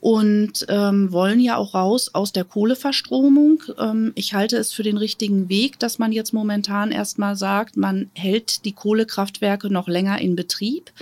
und 0.00 0.64
ähm, 0.68 1.12
wollen 1.12 1.40
ja 1.40 1.56
auch 1.56 1.74
raus 1.74 2.14
aus 2.14 2.32
der 2.32 2.44
Kohleverstromung. 2.44 3.62
Ähm, 3.78 4.12
ich 4.14 4.34
halte 4.34 4.56
es 4.56 4.72
für 4.72 4.82
den 4.82 4.96
richtigen 4.96 5.48
Weg, 5.48 5.78
dass 5.78 5.98
man 5.98 6.12
jetzt 6.12 6.32
momentan 6.32 6.92
erstmal 6.92 7.36
sagt, 7.36 7.76
man 7.76 8.10
hält 8.14 8.64
die 8.64 8.72
Kohlekraftwerke 8.72 9.70
noch 9.70 9.88
länger 9.88 10.20
in 10.20 10.36
Betrieb, 10.36 10.92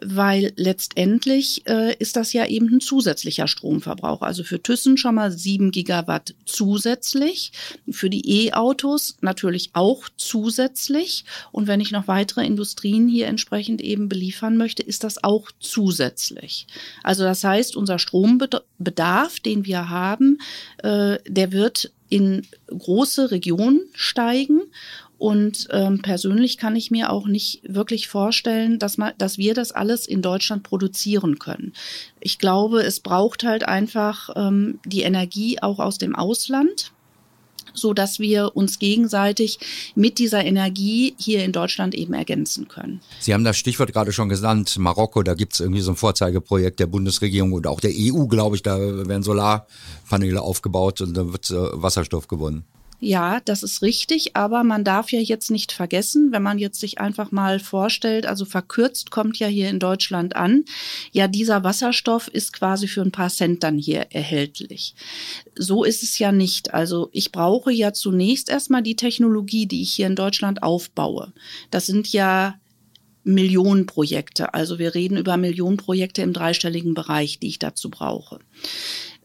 weil 0.00 0.52
letztendlich 0.56 1.66
äh, 1.66 1.96
ist 1.96 2.16
das 2.16 2.32
ja 2.32 2.46
eben 2.46 2.68
ein 2.72 2.80
zusätzlicher 2.80 3.48
Stromverbrauch. 3.48 4.22
Also 4.22 4.44
für 4.44 4.62
Thyssen 4.62 4.96
schon 4.96 5.16
mal 5.16 5.32
sieben 5.32 5.70
Gigawatt 5.70 6.34
zusätzlich, 6.44 7.52
für 7.90 8.10
die 8.10 8.46
E-Autos 8.46 9.16
natürlich 9.20 9.70
auch 9.72 10.08
zusätzlich. 10.16 11.24
Und 11.50 11.66
wenn 11.66 11.80
ich 11.80 11.90
noch 11.90 12.06
weitere 12.06 12.46
Industrien 12.46 13.08
hier 13.08 13.26
entsprechend 13.26 13.80
eben 13.80 14.08
beliefern 14.08 14.56
möchte, 14.56 14.82
ist 14.82 15.02
das 15.02 15.22
auch 15.24 15.50
zusätzlich. 15.58 16.66
Also 17.02 17.24
das 17.24 17.42
heißt, 17.42 17.76
unser 17.76 17.98
Strom 17.98 18.27
Strombedarf, 18.28 19.40
den 19.40 19.64
wir 19.64 19.88
haben, 19.88 20.38
äh, 20.82 21.18
der 21.26 21.52
wird 21.52 21.92
in 22.08 22.46
große 22.68 23.30
Regionen 23.30 23.80
steigen. 23.94 24.62
Und 25.18 25.66
ähm, 25.72 26.00
persönlich 26.00 26.58
kann 26.58 26.76
ich 26.76 26.92
mir 26.92 27.10
auch 27.10 27.26
nicht 27.26 27.60
wirklich 27.64 28.06
vorstellen, 28.06 28.78
dass, 28.78 28.98
man, 28.98 29.14
dass 29.18 29.36
wir 29.36 29.52
das 29.52 29.72
alles 29.72 30.06
in 30.06 30.22
Deutschland 30.22 30.62
produzieren 30.62 31.40
können. 31.40 31.72
Ich 32.20 32.38
glaube, 32.38 32.82
es 32.82 33.00
braucht 33.00 33.42
halt 33.42 33.64
einfach 33.66 34.30
ähm, 34.36 34.78
die 34.84 35.02
Energie 35.02 35.60
auch 35.60 35.80
aus 35.80 35.98
dem 35.98 36.14
Ausland 36.14 36.92
so 37.80 37.94
dass 37.94 38.18
wir 38.18 38.56
uns 38.56 38.78
gegenseitig 38.78 39.58
mit 39.94 40.18
dieser 40.18 40.44
Energie 40.44 41.14
hier 41.18 41.44
in 41.44 41.52
Deutschland 41.52 41.94
eben 41.94 42.14
ergänzen 42.14 42.68
können. 42.68 43.00
Sie 43.20 43.34
haben 43.34 43.44
das 43.44 43.56
Stichwort 43.56 43.92
gerade 43.92 44.12
schon 44.12 44.28
genannt, 44.28 44.76
Marokko, 44.78 45.22
da 45.22 45.34
gibt 45.34 45.54
es 45.54 45.60
irgendwie 45.60 45.80
so 45.80 45.92
ein 45.92 45.96
Vorzeigeprojekt 45.96 46.80
der 46.80 46.86
Bundesregierung 46.86 47.52
und 47.52 47.66
auch 47.66 47.80
der 47.80 47.92
EU, 47.94 48.26
glaube 48.26 48.56
ich, 48.56 48.62
da 48.62 48.78
werden 48.78 49.22
Solarpaneele 49.22 50.40
aufgebaut 50.40 51.00
und 51.00 51.14
da 51.14 51.32
wird 51.32 51.50
äh, 51.50 51.54
Wasserstoff 51.54 52.28
gewonnen. 52.28 52.64
Ja, 53.00 53.38
das 53.44 53.62
ist 53.62 53.82
richtig, 53.82 54.34
aber 54.34 54.64
man 54.64 54.82
darf 54.82 55.12
ja 55.12 55.20
jetzt 55.20 55.52
nicht 55.52 55.70
vergessen, 55.70 56.32
wenn 56.32 56.42
man 56.42 56.58
jetzt 56.58 56.80
sich 56.80 57.00
einfach 57.00 57.30
mal 57.30 57.60
vorstellt, 57.60 58.26
also 58.26 58.44
verkürzt 58.44 59.12
kommt 59.12 59.38
ja 59.38 59.46
hier 59.46 59.68
in 59.70 59.78
Deutschland 59.78 60.34
an, 60.34 60.64
ja, 61.12 61.28
dieser 61.28 61.62
Wasserstoff 61.62 62.26
ist 62.26 62.52
quasi 62.52 62.88
für 62.88 63.02
ein 63.02 63.12
paar 63.12 63.30
Cent 63.30 63.62
dann 63.62 63.78
hier 63.78 64.06
erhältlich. 64.10 64.96
So 65.54 65.84
ist 65.84 66.02
es 66.02 66.18
ja 66.18 66.32
nicht. 66.32 66.74
Also 66.74 67.08
ich 67.12 67.30
brauche 67.30 67.70
ja 67.70 67.92
zunächst 67.92 68.48
erstmal 68.48 68.82
die 68.82 68.96
Technologie, 68.96 69.66
die 69.66 69.82
ich 69.82 69.92
hier 69.92 70.08
in 70.08 70.16
Deutschland 70.16 70.64
aufbaue. 70.64 71.32
Das 71.70 71.86
sind 71.86 72.12
ja 72.12 72.58
Millionenprojekte. 73.28 74.54
Also 74.54 74.78
wir 74.78 74.94
reden 74.94 75.18
über 75.18 75.36
Millionenprojekte 75.36 76.22
im 76.22 76.32
dreistelligen 76.32 76.94
Bereich, 76.94 77.38
die 77.38 77.48
ich 77.48 77.58
dazu 77.58 77.90
brauche. 77.90 78.38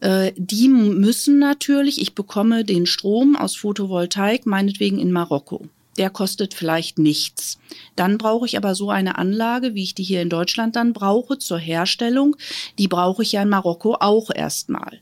Äh, 0.00 0.32
die 0.36 0.68
müssen 0.68 1.38
natürlich, 1.38 2.00
ich 2.00 2.14
bekomme 2.14 2.64
den 2.64 2.86
Strom 2.86 3.34
aus 3.34 3.56
Photovoltaik 3.56 4.44
meinetwegen 4.46 4.98
in 4.98 5.10
Marokko. 5.10 5.66
Der 5.96 6.10
kostet 6.10 6.54
vielleicht 6.54 6.98
nichts. 6.98 7.58
Dann 7.96 8.18
brauche 8.18 8.46
ich 8.46 8.56
aber 8.56 8.74
so 8.74 8.90
eine 8.90 9.16
Anlage, 9.16 9.74
wie 9.74 9.84
ich 9.84 9.94
die 9.94 10.02
hier 10.02 10.22
in 10.22 10.28
Deutschland 10.28 10.76
dann 10.76 10.92
brauche 10.92 11.38
zur 11.38 11.58
Herstellung. 11.58 12.36
Die 12.78 12.88
brauche 12.88 13.22
ich 13.22 13.32
ja 13.32 13.42
in 13.42 13.48
Marokko 13.48 13.96
auch 14.00 14.30
erstmal. 14.34 15.00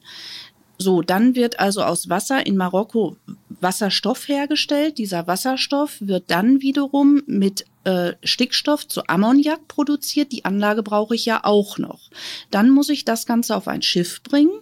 So, 0.78 1.00
dann 1.00 1.35
wird 1.35 1.61
also 1.61 1.82
aus 1.82 2.09
Wasser 2.09 2.47
in 2.47 2.56
Marokko 2.56 3.16
Wasserstoff 3.61 4.28
hergestellt. 4.28 4.99
Dieser 4.99 5.26
Wasserstoff 5.26 5.97
wird 6.00 6.25
dann 6.30 6.61
wiederum 6.61 7.23
mit 7.26 7.64
äh, 7.84 8.12
Stickstoff 8.22 8.86
zu 8.86 9.06
Ammoniak 9.08 9.68
produziert. 9.68 10.32
Die 10.32 10.44
Anlage 10.44 10.82
brauche 10.82 11.14
ich 11.14 11.26
ja 11.26 11.40
auch 11.44 11.78
noch. 11.78 12.10
Dann 12.50 12.70
muss 12.70 12.88
ich 12.88 13.04
das 13.04 13.26
Ganze 13.26 13.56
auf 13.56 13.68
ein 13.68 13.82
Schiff 13.82 14.22
bringen 14.22 14.52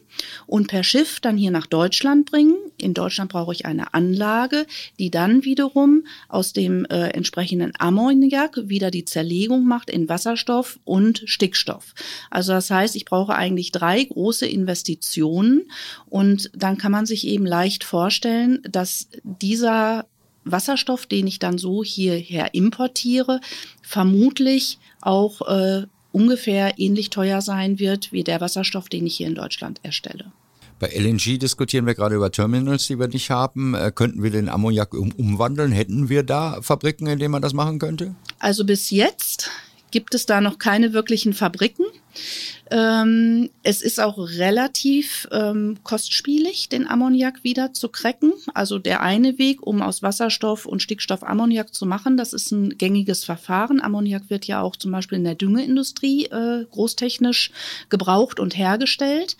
und 0.46 0.68
per 0.68 0.82
Schiff 0.82 1.20
dann 1.20 1.36
hier 1.36 1.50
nach 1.50 1.66
Deutschland 1.66 2.30
bringen. 2.30 2.56
In 2.78 2.94
Deutschland 2.94 3.30
brauche 3.30 3.52
ich 3.52 3.66
eine 3.66 3.94
Anlage, 3.94 4.66
die 4.98 5.10
dann 5.10 5.44
wiederum 5.44 6.06
aus 6.28 6.52
dem 6.52 6.84
äh, 6.86 7.08
entsprechenden 7.08 7.72
Ammoniak 7.78 8.68
wieder 8.68 8.90
die 8.90 9.04
Zerlegung 9.04 9.66
macht 9.66 9.90
in 9.90 10.08
Wasserstoff 10.08 10.78
und 10.84 11.22
Stickstoff. 11.26 11.94
Also 12.30 12.52
das 12.52 12.70
heißt, 12.70 12.96
ich 12.96 13.04
brauche 13.04 13.34
eigentlich 13.34 13.72
drei 13.72 14.02
große 14.02 14.46
Investitionen 14.46 15.70
und 16.08 16.50
dann 16.54 16.78
kann 16.78 16.92
man 16.92 17.06
sich 17.06 17.26
eben 17.26 17.46
leicht 17.46 17.84
vorstellen, 17.84 18.62
dass 18.68 19.08
dieser 19.22 20.06
Wasserstoff, 20.44 21.06
den 21.06 21.26
ich 21.26 21.38
dann 21.38 21.58
so 21.58 21.84
hierher 21.84 22.54
importiere, 22.54 23.40
vermutlich 23.82 24.78
auch 25.00 25.42
äh, 25.48 25.86
ungefähr 26.12 26.78
ähnlich 26.78 27.10
teuer 27.10 27.40
sein 27.40 27.78
wird 27.78 28.12
wie 28.12 28.24
der 28.24 28.40
Wasserstoff, 28.40 28.88
den 28.88 29.06
ich 29.06 29.16
hier 29.16 29.26
in 29.26 29.34
Deutschland 29.34 29.80
erstelle. 29.82 30.32
Bei 30.78 30.88
LNG 30.88 31.38
diskutieren 31.38 31.84
wir 31.84 31.94
gerade 31.94 32.14
über 32.14 32.32
Terminals, 32.32 32.86
die 32.86 32.98
wir 32.98 33.08
nicht 33.08 33.28
haben. 33.28 33.74
Äh, 33.74 33.92
könnten 33.94 34.22
wir 34.22 34.30
den 34.30 34.48
Ammoniak 34.48 34.94
um, 34.94 35.12
umwandeln? 35.12 35.72
Hätten 35.72 36.08
wir 36.08 36.22
da 36.22 36.62
Fabriken, 36.62 37.06
in 37.06 37.18
denen 37.18 37.32
man 37.32 37.42
das 37.42 37.52
machen 37.52 37.78
könnte? 37.78 38.14
Also 38.38 38.64
bis 38.64 38.88
jetzt 38.88 39.50
gibt 39.90 40.14
es 40.14 40.24
da 40.24 40.40
noch 40.40 40.58
keine 40.58 40.94
wirklichen 40.94 41.34
Fabriken. 41.34 41.84
Ähm, 42.70 43.50
es 43.62 43.82
ist 43.82 43.98
auch 44.00 44.18
relativ 44.18 45.28
ähm, 45.32 45.78
kostspielig, 45.82 46.68
den 46.68 46.86
Ammoniak 46.86 47.42
wieder 47.42 47.72
zu 47.72 47.88
cracken. 47.88 48.32
Also 48.54 48.78
der 48.78 49.02
eine 49.02 49.38
Weg, 49.38 49.66
um 49.66 49.82
aus 49.82 50.02
Wasserstoff 50.02 50.66
und 50.66 50.80
Stickstoff 50.80 51.22
Ammoniak 51.24 51.74
zu 51.74 51.84
machen, 51.84 52.16
das 52.16 52.32
ist 52.32 52.52
ein 52.52 52.78
gängiges 52.78 53.24
Verfahren. 53.24 53.80
Ammoniak 53.80 54.30
wird 54.30 54.46
ja 54.46 54.62
auch 54.62 54.76
zum 54.76 54.92
Beispiel 54.92 55.18
in 55.18 55.24
der 55.24 55.34
Düngeindustrie 55.34 56.26
äh, 56.26 56.64
großtechnisch 56.70 57.50
gebraucht 57.88 58.38
und 58.38 58.56
hergestellt. 58.56 59.36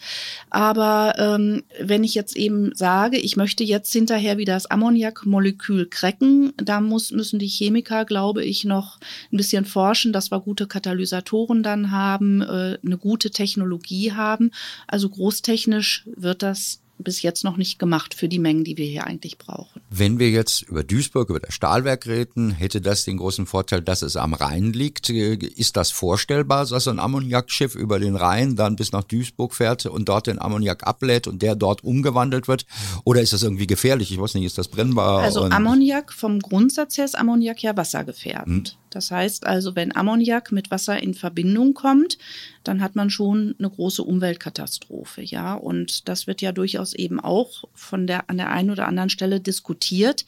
Aber 0.51 1.15
ähm, 1.19 1.63
wenn 1.81 2.03
ich 2.03 2.15
jetzt 2.15 2.37
eben 2.37 2.75
sage, 2.75 3.19
ich 3.19 3.37
möchte 3.37 3.63
jetzt 3.63 3.93
hinterher 3.93 4.39
wieder 4.39 4.55
das 4.55 4.67
Ammoniakmolekül 4.67 5.87
cracken, 5.87 6.53
da 6.57 6.81
muss, 6.81 7.13
müssen 7.13 7.39
die 7.39 7.47
Chemiker, 7.47 8.05
glaube 8.05 8.45
ich, 8.45 8.65
noch 8.65 8.99
ein 9.33 9.37
bisschen 9.37 9.65
forschen, 9.65 10.13
dass 10.13 10.33
wir 10.33 10.41
gute 10.41 10.67
Katalysatoren 10.67 11.63
dann 11.63 11.93
haben, 11.93 12.43
äh, 12.43 12.79
eine 12.85 12.99
gute 12.99 13.20
gute 13.21 13.31
Technologie 13.31 14.13
haben. 14.13 14.51
Also 14.87 15.11
großtechnisch 15.11 16.05
wird 16.17 16.43
das 16.43 16.81
bis 16.97 17.23
jetzt 17.23 17.45
noch 17.45 17.57
nicht 17.57 17.79
gemacht 17.79 18.15
für 18.15 18.29
die 18.29 18.39
Mengen, 18.39 18.65
die 18.65 18.77
wir 18.77 18.87
hier 18.87 19.07
eigentlich 19.07 19.39
brauchen. 19.39 19.81
Wenn 19.91 20.19
wir 20.19 20.31
jetzt 20.31 20.63
über 20.63 20.85
Duisburg, 20.85 21.31
über 21.31 21.41
das 21.41 21.55
Stahlwerk 21.55 22.07
reden, 22.07 22.51
hätte 22.51 22.81
das 22.81 23.05
den 23.05 23.17
großen 23.17 23.47
Vorteil, 23.47 23.81
dass 23.81 24.03
es 24.03 24.17
am 24.17 24.35
Rhein 24.35 24.73
liegt. 24.73 25.09
Ist 25.09 25.77
das 25.77 25.91
vorstellbar, 25.91 26.67
dass 26.67 26.85
so 26.85 26.91
ein 26.91 26.99
Ammoniakschiff 26.99 27.75
über 27.75 27.99
den 27.99 28.17
Rhein 28.17 28.57
dann 28.57 28.77
bis 28.77 28.93
nach 28.93 29.05
Duisburg 29.05 29.55
fährt 29.55 29.87
und 29.87 30.09
dort 30.09 30.27
den 30.27 30.39
Ammoniak 30.39 30.87
ablädt 30.87 31.27
und 31.27 31.41
der 31.43 31.57
dort 31.57 31.85
umgewandelt 31.85 32.49
wird? 32.49 32.67
Oder 33.05 33.23
ist 33.23 33.33
das 33.33 33.43
irgendwie 33.43 33.67
gefährlich? 33.67 34.13
Ich 34.13 34.21
weiß 34.21 34.35
nicht, 34.35 34.45
ist 34.45 34.59
das 34.59 34.69
brennbar? 34.69 35.21
Also 35.21 35.45
Ammoniak, 35.45 36.13
vom 36.13 36.39
Grundsatz 36.39 36.99
her 36.99 37.07
ist 37.07 37.19
Ammoniak 37.19 37.63
ja 37.63 37.77
wassergefährdend. 37.77 38.69
Hm. 38.69 38.80
Das 38.91 39.11
heißt 39.11 39.47
also, 39.47 39.77
wenn 39.77 39.95
Ammoniak 39.95 40.53
mit 40.53 40.71
Wasser 40.71 41.03
in 41.03 41.15
Verbindung 41.15 41.75
kommt, 41.75 42.19
dann 42.65 42.83
hat 42.83 42.95
man 42.95 43.09
schon 43.09 43.55
eine 43.59 43.71
große 43.71 44.03
Umweltkatastrophe, 44.03 45.23
ja. 45.23 45.55
Und 45.55 46.09
das 46.09 46.27
wird 46.27 46.43
ja 46.43 46.53
durchaus 46.53 46.93
eben 46.93 47.21
auch 47.21 47.65
von 47.75 48.07
der 48.07 48.29
an 48.29 48.37
der 48.37 48.51
einen 48.51 48.71
oder 48.71 48.87
anderen 48.87 49.11
Stelle 49.11 49.41
diskutiert. 49.41 50.27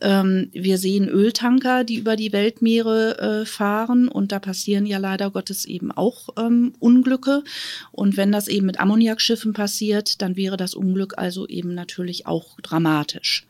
Ähm, 0.00 0.48
wir 0.52 0.78
sehen 0.78 1.08
Öltanker, 1.08 1.84
die 1.84 1.96
über 1.96 2.16
die 2.16 2.32
Weltmeere 2.32 3.18
äh, 3.42 3.46
fahren 3.46 4.08
und 4.08 4.32
da 4.32 4.38
passieren 4.38 4.86
ja 4.86 4.98
leider 4.98 5.30
Gottes 5.30 5.66
eben 5.66 5.92
auch 5.92 6.30
ähm, 6.36 6.72
Unglücke. 6.80 7.44
Und 7.92 8.16
wenn 8.16 8.32
das 8.32 8.48
eben 8.48 8.66
mit 8.66 8.80
Ammoniakschiffen 8.80 9.52
passiert, 9.52 10.20
dann 10.22 10.36
wäre 10.36 10.56
das 10.56 10.74
Unglück 10.74 11.14
also 11.16 11.46
eben 11.46 11.74
natürlich 11.74 12.26
auch 12.26 12.58
dramatisch. 12.60 13.47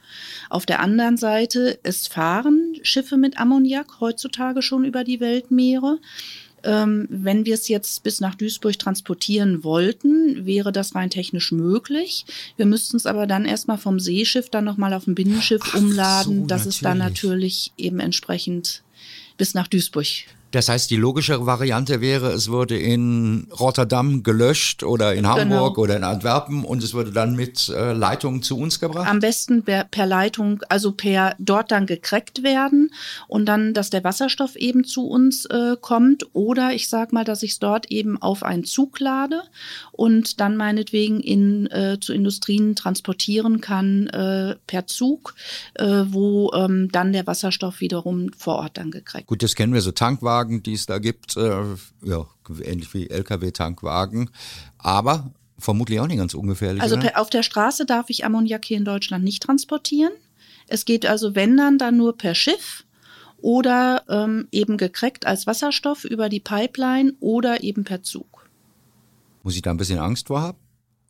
Auf 0.51 0.67
der 0.67 0.81
anderen 0.81 1.17
Seite, 1.17 1.79
es 1.83 2.07
fahren 2.07 2.75
Schiffe 2.83 3.17
mit 3.17 3.39
Ammoniak 3.39 4.01
heutzutage 4.01 4.63
schon 4.63 4.85
über 4.85 5.05
die 5.05 5.21
Weltmeere. 5.21 5.99
Ähm, 6.65 7.07
wenn 7.09 7.47
wir 7.47 7.55
es 7.55 7.69
jetzt 7.69 8.03
bis 8.03 8.21
nach 8.21 8.35
Duisburg 8.35 8.79
transportieren 8.79 9.63
wollten, 9.63 10.45
wäre 10.45 10.73
das 10.73 10.95
rein 10.95 11.11
technisch 11.11 11.53
möglich. 11.53 12.27
Wir 12.57 12.67
müssten 12.67 12.97
es 12.97 13.07
aber 13.07 13.27
dann 13.27 13.45
erstmal 13.45 13.79
vom 13.79 14.01
Seeschiff 14.01 14.51
dann 14.51 14.65
nochmal 14.65 14.93
auf 14.93 15.07
ein 15.07 15.15
Binnenschiff 15.15 15.63
Ach 15.65 15.75
umladen, 15.75 16.41
so, 16.41 16.47
dass 16.47 16.61
natürlich. 16.63 16.77
es 16.77 16.81
dann 16.83 16.99
natürlich 16.99 17.73
eben 17.77 18.01
entsprechend 18.01 18.83
bis 19.37 19.55
nach 19.55 19.69
Duisburg 19.69 20.07
das 20.51 20.71
heißt, 20.71 20.91
die 20.91 20.97
logischere 20.97 21.45
Variante 21.45 22.01
wäre, 22.01 22.33
es 22.33 22.49
würde 22.49 22.79
in 22.79 23.49
Rotterdam 23.59 24.23
gelöscht 24.23 24.83
oder 24.83 25.15
in 25.15 25.27
Hamburg 25.27 25.75
genau. 25.75 25.83
oder 25.83 25.97
in 25.97 26.05
Antwerpen 26.05 26.65
und 26.65 26.83
es 26.83 26.95
würde 26.95 27.13
dann 27.13 27.37
mit 27.37 27.69
äh, 27.69 27.93
Leitung 27.93 28.43
zu 28.43 28.57
uns 28.57 28.81
gebracht? 28.81 29.07
Am 29.09 29.21
besten 29.21 29.63
per, 29.63 29.85
per, 29.85 30.07
Leitung, 30.07 30.63
also 30.71 30.93
per 30.93 31.37
dort 31.39 31.71
dann 31.71 31.85
gekreckt 31.85 32.43
werden 32.43 32.91
und 33.27 33.47
dann, 33.47 33.75
dass 33.75 33.91
der 33.91 34.05
Wasserstoff 34.05 34.57
eben 34.57 34.85
zu 34.85 35.07
uns 35.07 35.45
äh, 35.47 35.77
kommt 35.79 36.25
oder 36.33 36.73
ich 36.73 36.89
sag 36.89 37.13
mal, 37.13 37.25
dass 37.25 37.43
ich 37.43 37.53
es 37.53 37.59
dort 37.59 37.91
eben 37.91 38.21
auf 38.21 38.43
einen 38.43 38.65
Zug 38.65 39.01
lade 39.01 39.43
und 39.93 40.41
dann 40.41 40.57
meinetwegen 40.57 41.21
in, 41.21 41.67
äh, 41.67 41.99
zu 42.01 42.15
Industrien 42.15 42.75
transportieren 42.75 43.61
kann 43.61 44.07
äh, 44.07 44.57
per 44.67 44.87
Zug, 44.87 45.35
äh, 45.75 45.85
wo 46.07 46.53
ähm, 46.55 46.89
dann 46.91 47.13
der 47.13 47.27
Wasserstoff 47.27 47.81
wiederum 47.81 48.31
vor 48.37 48.57
Ort 48.57 48.79
dann 48.79 48.91
gekreckt. 48.91 49.27
Gut, 49.27 49.43
das 49.43 49.55
kennen 49.55 49.75
wir 49.75 49.83
so 49.83 49.93
Tankwagen 49.93 50.38
Tankwagen, 50.39 50.63
die 50.63 50.75
es 50.75 50.87
da 50.87 50.99
gibt, 50.99 51.37
äh, 51.37 51.65
ja, 52.05 52.27
ähnlich 52.63 52.93
wie 52.95 53.09
Lkw-Tankwagen, 53.09 54.31
aber 54.79 55.31
vermutlich 55.59 56.01
auch 56.01 56.07
nicht 56.07 56.19
ganz 56.19 56.35
ungefährlich. 56.35 56.83
Also 56.83 56.99
per, 56.99 57.21
auf 57.21 57.31
der 57.31 57.43
Straße 57.43 57.85
darf 57.85 58.11
ich 58.11 58.25
Ammoniak 58.25 58.65
hier 58.65 58.79
in 58.79 58.85
Deutschland 58.85 59.25
nicht 59.25 59.43
transportieren. 59.43 60.13
Es 60.69 60.85
geht 60.85 61.07
also, 61.07 61.35
wenn 61.35 61.57
dann, 61.57 61.79
dann 61.79 61.97
nur 61.97 62.17
per 62.17 62.35
Schiff 62.35 62.85
oder 63.41 64.05
ähm, 64.09 64.49
eben 64.53 64.77
gekreckt 64.77 65.27
als 65.27 65.47
Wasserstoff 65.47 66.05
über 66.05 66.29
die 66.29 66.41
Pipeline 66.41 67.15
oder 67.21 67.63
eben 67.63 67.85
per 67.85 68.03
Zug. 68.03 68.49
Muss 69.43 69.57
ich 69.57 69.63
da 69.63 69.71
ein 69.71 69.77
bisschen 69.77 69.99
Angst 69.99 70.29
vor 70.29 70.41
haben? 70.41 70.59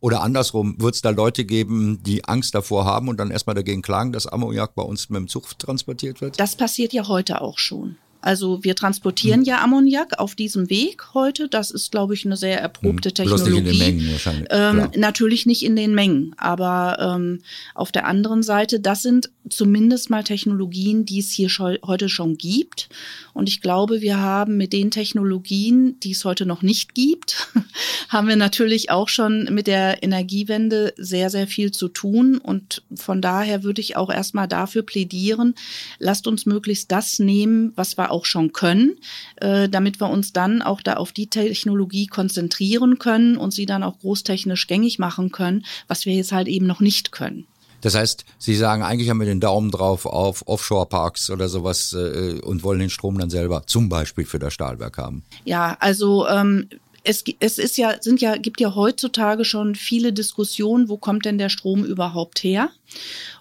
Oder 0.01 0.21
andersrum, 0.21 0.79
wird 0.79 0.95
es 0.95 1.01
da 1.01 1.09
Leute 1.09 1.43
geben, 1.43 2.01
die 2.03 2.23
Angst 2.23 2.55
davor 2.55 2.85
haben 2.85 3.09
und 3.09 3.17
dann 3.17 3.31
erstmal 3.31 3.55
dagegen 3.55 3.81
klagen, 3.81 4.13
dass 4.13 4.27
Ammoniak 4.27 4.73
bei 4.73 4.83
uns 4.83 5.09
mit 5.09 5.17
dem 5.17 5.27
Zug 5.27 5.59
transportiert 5.59 6.21
wird? 6.21 6.39
Das 6.39 6.55
passiert 6.55 6.93
ja 6.93 7.09
heute 7.09 7.41
auch 7.41 7.57
schon. 7.57 7.97
Also 8.21 8.63
wir 8.63 8.75
transportieren 8.75 9.41
hm. 9.41 9.45
ja 9.45 9.63
Ammoniak 9.63 10.19
auf 10.19 10.35
diesem 10.35 10.69
Weg 10.69 11.13
heute. 11.13 11.47
Das 11.47 11.71
ist, 11.71 11.91
glaube 11.91 12.13
ich, 12.13 12.25
eine 12.25 12.35
sehr 12.37 12.59
erprobte 12.59 13.09
hm. 13.09 13.15
Technologie. 13.15 13.49
Nicht 13.49 13.57
in 13.59 13.65
den 13.65 13.77
Mengen 13.77 14.11
wahrscheinlich. 14.11 14.47
Ähm, 14.51 14.91
natürlich 14.95 15.45
nicht 15.45 15.63
in 15.63 15.75
den 15.75 15.95
Mengen, 15.95 16.35
aber 16.37 16.97
ähm, 16.99 17.41
auf 17.75 17.91
der 17.91 18.05
anderen 18.05 18.43
Seite, 18.43 18.79
das 18.79 19.01
sind 19.01 19.29
zumindest 19.49 20.09
mal 20.09 20.23
Technologien, 20.23 21.05
die 21.05 21.19
es 21.19 21.31
hier 21.31 21.49
schon, 21.49 21.77
heute 21.85 22.09
schon 22.09 22.37
gibt. 22.37 22.89
Und 23.33 23.47
ich 23.47 23.61
glaube, 23.61 24.01
wir 24.01 24.19
haben 24.19 24.57
mit 24.57 24.73
den 24.73 24.91
Technologien, 24.91 25.99
die 26.01 26.11
es 26.11 26.25
heute 26.25 26.45
noch 26.45 26.61
nicht 26.61 26.93
gibt, 26.93 27.47
haben 28.09 28.27
wir 28.27 28.35
natürlich 28.35 28.91
auch 28.91 29.07
schon 29.07 29.45
mit 29.51 29.67
der 29.67 30.03
Energiewende 30.03 30.93
sehr, 30.97 31.29
sehr 31.29 31.47
viel 31.47 31.71
zu 31.71 31.87
tun. 31.87 32.37
Und 32.37 32.83
von 32.95 33.21
daher 33.21 33.63
würde 33.63 33.81
ich 33.81 33.95
auch 33.95 34.09
erstmal 34.09 34.47
dafür 34.47 34.81
plädieren, 34.81 35.55
lasst 35.99 36.27
uns 36.27 36.45
möglichst 36.45 36.91
das 36.91 37.19
nehmen, 37.19 37.71
was 37.75 37.97
wir 37.97 38.08
auch 38.09 38.25
schon 38.25 38.53
können, 38.53 38.95
äh, 39.37 39.69
damit 39.69 39.99
wir 39.99 40.09
uns 40.09 40.33
dann 40.33 40.61
auch 40.61 40.81
da 40.81 40.95
auf 40.95 41.11
die 41.11 41.27
Technologie 41.27 42.07
konzentrieren 42.07 42.99
können 42.99 43.37
und 43.37 43.53
sie 43.53 43.65
dann 43.65 43.83
auch 43.83 43.99
großtechnisch 43.99 44.67
gängig 44.67 44.99
machen 44.99 45.31
können, 45.31 45.65
was 45.87 46.05
wir 46.05 46.13
jetzt 46.13 46.31
halt 46.31 46.47
eben 46.47 46.67
noch 46.67 46.79
nicht 46.79 47.11
können. 47.11 47.45
Das 47.81 47.95
heißt, 47.95 48.25
Sie 48.37 48.55
sagen, 48.55 48.83
eigentlich 48.83 49.09
haben 49.09 49.19
wir 49.19 49.25
den 49.25 49.39
Daumen 49.39 49.71
drauf 49.71 50.05
auf 50.05 50.45
Offshore-Parks 50.47 51.29
oder 51.29 51.47
sowas 51.47 51.93
äh, 51.93 52.39
und 52.41 52.63
wollen 52.63 52.79
den 52.79 52.89
Strom 52.89 53.17
dann 53.17 53.29
selber 53.29 53.63
zum 53.65 53.89
Beispiel 53.89 54.25
für 54.25 54.39
das 54.39 54.53
Stahlwerk 54.53 54.97
haben. 54.97 55.23
Ja, 55.45 55.77
also 55.79 56.27
ähm, 56.27 56.67
es, 57.03 57.23
es 57.39 57.57
ist 57.57 57.77
ja, 57.77 57.95
sind 58.01 58.21
ja, 58.21 58.35
gibt 58.35 58.59
ja 58.59 58.75
heutzutage 58.75 59.45
schon 59.45 59.75
viele 59.75 60.13
Diskussionen, 60.13 60.89
wo 60.89 60.97
kommt 60.97 61.25
denn 61.25 61.37
der 61.37 61.49
Strom 61.49 61.85
überhaupt 61.85 62.43
her? 62.43 62.69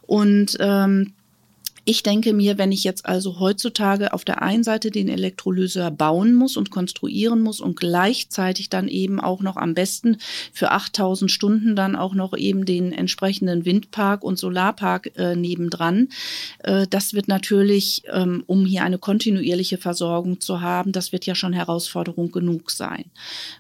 Und 0.03 0.57
ähm, 0.61 1.14
ich 1.88 2.03
denke 2.03 2.35
mir, 2.35 2.59
wenn 2.59 2.70
ich 2.70 2.85
jetzt 2.85 3.07
also 3.07 3.40
heutzutage 3.40 4.12
auf 4.12 4.22
der 4.22 4.42
einen 4.42 4.62
Seite 4.62 4.90
den 4.90 5.09
Elektrolyseur 5.09 5.90
bauen 5.90 6.35
muss 6.35 6.59
und 6.59 6.70
konstruieren 6.70 7.40
muss 7.40 7.61
und 7.61 7.81
gleichzeitig 7.81 8.68
dann 8.68 8.88
eben 8.88 9.20
auch 9.20 9.40
noch 9.40 9.57
am 9.57 9.72
besten 9.72 10.18
für 10.53 10.70
8000 10.70 11.31
Stunden 11.31 11.77
dann 11.77 11.96
auch 11.96 12.12
noch 12.12 12.37
eben 12.37 12.66
den 12.66 12.92
entsprechenden 12.92 13.64
Windpark 13.64 14.22
und 14.22 14.38
Solarpark 14.38 15.12
äh, 15.16 15.35
nebendran, 15.35 16.11
äh, 16.59 16.87
das 16.90 17.14
wird 17.14 17.27
natürlich, 17.27 18.03
ähm, 18.12 18.44
um 18.46 18.66
hier 18.66 18.83
eine 18.83 18.98
kontinuierliche 18.98 19.79
Versorgung 19.79 20.42
zu 20.42 20.61
haben, 20.61 20.92
das 20.92 21.12
wird 21.12 21.24
ja 21.24 21.35
schon 21.35 21.55
Herausforderung 21.55 22.31
genug 22.31 22.70
sein. 22.70 23.07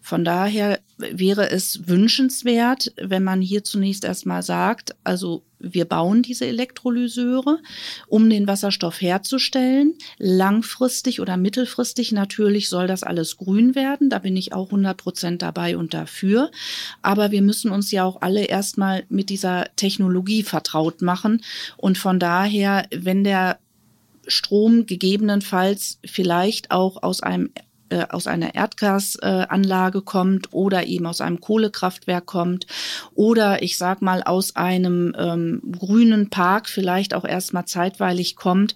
Von 0.02 0.26
daher 0.26 0.80
wäre 0.98 1.50
es 1.50 1.88
wünschenswert, 1.88 2.92
wenn 3.00 3.24
man 3.24 3.40
hier 3.40 3.64
zunächst 3.64 4.04
erstmal 4.04 4.42
sagt, 4.42 4.94
also 5.02 5.44
wir 5.60 5.84
bauen 5.84 6.22
diese 6.22 6.46
Elektrolyseure, 6.46 7.58
um 8.06 8.30
den 8.30 8.46
Wasserstoff 8.46 9.00
herzustellen. 9.00 9.94
Langfristig 10.18 11.20
oder 11.20 11.36
mittelfristig 11.36 12.12
natürlich 12.12 12.68
soll 12.68 12.86
das 12.86 13.02
alles 13.02 13.36
grün 13.36 13.74
werden. 13.74 14.10
Da 14.10 14.18
bin 14.18 14.36
ich 14.36 14.52
auch 14.52 14.66
100 14.66 14.96
Prozent 14.96 15.42
dabei 15.42 15.76
und 15.76 15.94
dafür. 15.94 16.50
Aber 17.02 17.30
wir 17.30 17.42
müssen 17.42 17.70
uns 17.70 17.90
ja 17.90 18.04
auch 18.04 18.22
alle 18.22 18.44
erstmal 18.44 19.04
mit 19.08 19.30
dieser 19.30 19.66
Technologie 19.76 20.42
vertraut 20.42 21.02
machen. 21.02 21.42
Und 21.76 21.98
von 21.98 22.18
daher, 22.18 22.86
wenn 22.94 23.24
der 23.24 23.58
Strom 24.26 24.86
gegebenenfalls 24.86 25.98
vielleicht 26.04 26.70
auch 26.70 27.02
aus 27.02 27.22
einem 27.22 27.50
äh, 27.90 28.06
aus 28.08 28.26
einer 28.26 28.54
Erdgasanlage 28.54 30.02
kommt 30.02 30.52
oder 30.52 30.86
eben 30.86 31.06
aus 31.06 31.20
einem 31.20 31.40
Kohlekraftwerk 31.40 32.26
kommt 32.26 32.66
oder 33.14 33.62
ich 33.62 33.78
sag 33.78 34.02
mal 34.02 34.22
aus 34.22 34.56
einem 34.56 35.14
ähm, 35.18 35.62
grünen 35.78 36.30
Park 36.30 36.68
vielleicht 36.68 37.14
auch 37.14 37.24
erstmal 37.24 37.64
zeitweilig 37.64 38.36
kommt, 38.36 38.74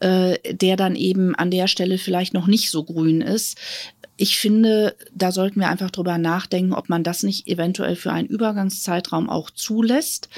äh, 0.00 0.38
der 0.54 0.76
dann 0.76 0.96
eben 0.96 1.34
an 1.34 1.50
der 1.50 1.66
Stelle 1.66 1.98
vielleicht 1.98 2.34
noch 2.34 2.46
nicht 2.46 2.70
so 2.70 2.84
grün 2.84 3.20
ist, 3.20 3.58
ich 4.16 4.38
finde, 4.38 4.94
da 5.12 5.32
sollten 5.32 5.58
wir 5.58 5.68
einfach 5.68 5.90
drüber 5.90 6.18
nachdenken, 6.18 6.72
ob 6.72 6.88
man 6.88 7.02
das 7.02 7.24
nicht 7.24 7.48
eventuell 7.48 7.96
für 7.96 8.12
einen 8.12 8.28
Übergangszeitraum 8.28 9.28
auch 9.28 9.50
zulässt. 9.50 10.28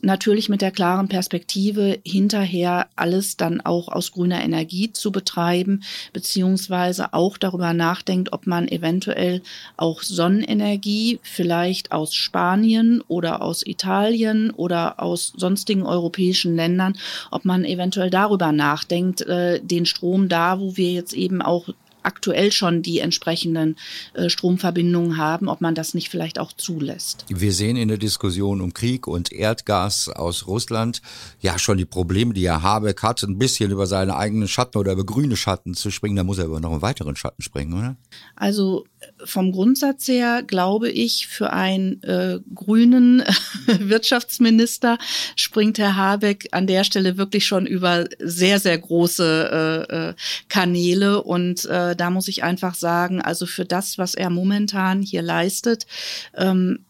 Natürlich 0.00 0.48
mit 0.48 0.62
der 0.62 0.70
klaren 0.70 1.08
Perspektive, 1.08 1.98
hinterher 2.04 2.88
alles 2.96 3.36
dann 3.36 3.60
auch 3.60 3.88
aus 3.88 4.12
grüner 4.12 4.42
Energie 4.42 4.90
zu 4.90 5.12
betreiben, 5.12 5.82
beziehungsweise 6.14 7.12
auch 7.12 7.36
darüber 7.36 7.74
nachdenkt, 7.74 8.32
ob 8.32 8.46
man 8.46 8.68
eventuell 8.68 9.42
auch 9.76 10.02
Sonnenenergie 10.02 11.20
vielleicht 11.22 11.92
aus 11.92 12.14
Spanien 12.14 13.02
oder 13.06 13.42
aus 13.42 13.66
Italien 13.66 14.50
oder 14.50 15.02
aus 15.02 15.34
sonstigen 15.36 15.82
europäischen 15.82 16.56
Ländern, 16.56 16.96
ob 17.30 17.44
man 17.44 17.66
eventuell 17.66 18.08
darüber 18.08 18.52
nachdenkt, 18.52 19.20
äh, 19.22 19.60
den 19.60 19.84
Strom 19.84 20.30
da, 20.30 20.58
wo 20.58 20.78
wir 20.78 20.92
jetzt 20.92 21.12
eben 21.12 21.42
auch 21.42 21.68
aktuell 22.06 22.52
schon 22.52 22.82
die 22.82 23.00
entsprechenden 23.00 23.76
äh, 24.14 24.28
Stromverbindungen 24.28 25.16
haben, 25.16 25.48
ob 25.48 25.60
man 25.60 25.74
das 25.74 25.94
nicht 25.94 26.08
vielleicht 26.08 26.38
auch 26.38 26.52
zulässt. 26.52 27.24
Wir 27.28 27.52
sehen 27.52 27.76
in 27.76 27.88
der 27.88 27.98
Diskussion 27.98 28.60
um 28.60 28.72
Krieg 28.72 29.06
und 29.06 29.32
Erdgas 29.32 30.08
aus 30.08 30.46
Russland 30.46 31.02
ja 31.40 31.58
schon 31.58 31.78
die 31.78 31.84
Probleme, 31.84 32.32
die 32.34 32.48
Herr 32.48 32.62
Habeck 32.62 33.02
hat, 33.02 33.22
ein 33.22 33.38
bisschen 33.38 33.70
über 33.70 33.86
seine 33.86 34.16
eigenen 34.16 34.48
Schatten 34.48 34.78
oder 34.78 34.92
über 34.92 35.04
grüne 35.04 35.36
Schatten 35.36 35.74
zu 35.74 35.90
springen. 35.90 36.16
Da 36.16 36.24
muss 36.24 36.38
er 36.38 36.46
über 36.46 36.60
noch 36.60 36.72
einen 36.72 36.82
weiteren 36.82 37.16
Schatten 37.16 37.42
springen, 37.42 37.74
oder? 37.74 37.96
Also 38.36 38.84
vom 39.24 39.52
Grundsatz 39.52 40.08
her 40.08 40.42
glaube 40.46 40.90
ich, 40.90 41.26
für 41.26 41.52
einen 41.52 42.02
äh, 42.02 42.38
grünen 42.54 43.22
Wirtschaftsminister 43.66 44.98
springt 45.34 45.78
Herr 45.78 45.96
Habeck 45.96 46.48
an 46.52 46.66
der 46.66 46.84
Stelle 46.84 47.16
wirklich 47.16 47.46
schon 47.46 47.66
über 47.66 48.04
sehr, 48.18 48.58
sehr 48.60 48.78
große 48.78 49.86
äh, 49.90 50.10
äh, 50.10 50.14
Kanäle. 50.48 51.22
Und 51.22 51.64
äh, 51.64 51.95
da 51.96 52.10
muss 52.10 52.28
ich 52.28 52.44
einfach 52.44 52.74
sagen, 52.74 53.20
also 53.20 53.46
für 53.46 53.64
das, 53.64 53.98
was 53.98 54.14
er 54.14 54.30
momentan 54.30 55.02
hier 55.02 55.22
leistet, 55.22 55.86
ähm, 56.34 56.84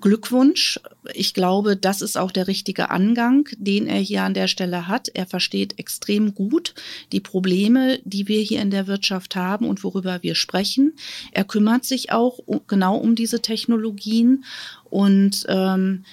Glückwunsch. 0.00 0.80
Ich 1.12 1.34
glaube, 1.34 1.76
das 1.76 2.00
ist 2.00 2.16
auch 2.16 2.30
der 2.30 2.48
richtige 2.48 2.90
Angang, 2.90 3.48
den 3.56 3.86
er 3.86 3.98
hier 3.98 4.22
an 4.22 4.34
der 4.34 4.48
Stelle 4.48 4.88
hat. 4.88 5.08
Er 5.12 5.26
versteht 5.26 5.78
extrem 5.78 6.34
gut 6.34 6.74
die 7.12 7.20
Probleme, 7.20 7.98
die 8.04 8.28
wir 8.28 8.40
hier 8.40 8.60
in 8.62 8.70
der 8.70 8.86
Wirtschaft 8.86 9.36
haben 9.36 9.66
und 9.66 9.84
worüber 9.84 10.22
wir 10.22 10.34
sprechen. 10.34 10.94
Er 11.32 11.44
kümmert 11.44 11.84
sich 11.84 12.12
auch 12.12 12.40
genau 12.66 12.96
um 12.96 13.14
diese 13.14 13.40
Technologien 13.40 14.44
und 14.90 15.44
ähm, 15.48 16.04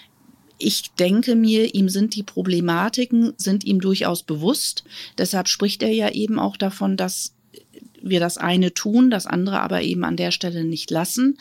ich 0.58 0.92
denke 0.94 1.36
mir, 1.36 1.74
ihm 1.74 1.90
sind 1.90 2.16
die 2.16 2.24
Problematiken, 2.24 3.34
sind 3.38 3.64
ihm 3.64 3.82
durchaus 3.82 4.22
bewusst. 4.22 4.84
Deshalb 5.18 5.48
spricht 5.48 5.82
er 5.82 5.92
ja 5.92 6.10
eben 6.10 6.38
auch 6.38 6.56
davon, 6.56 6.98
dass 6.98 7.34
wir 8.04 8.20
das 8.20 8.38
eine 8.38 8.74
tun, 8.74 9.10
das 9.10 9.28
andere 9.28 9.62
aber 9.62 9.82
eben 9.82 10.04
an 10.04 10.18
der 10.18 10.32
Stelle 10.32 10.64
nicht 10.64 10.92
lassen. 10.92 11.38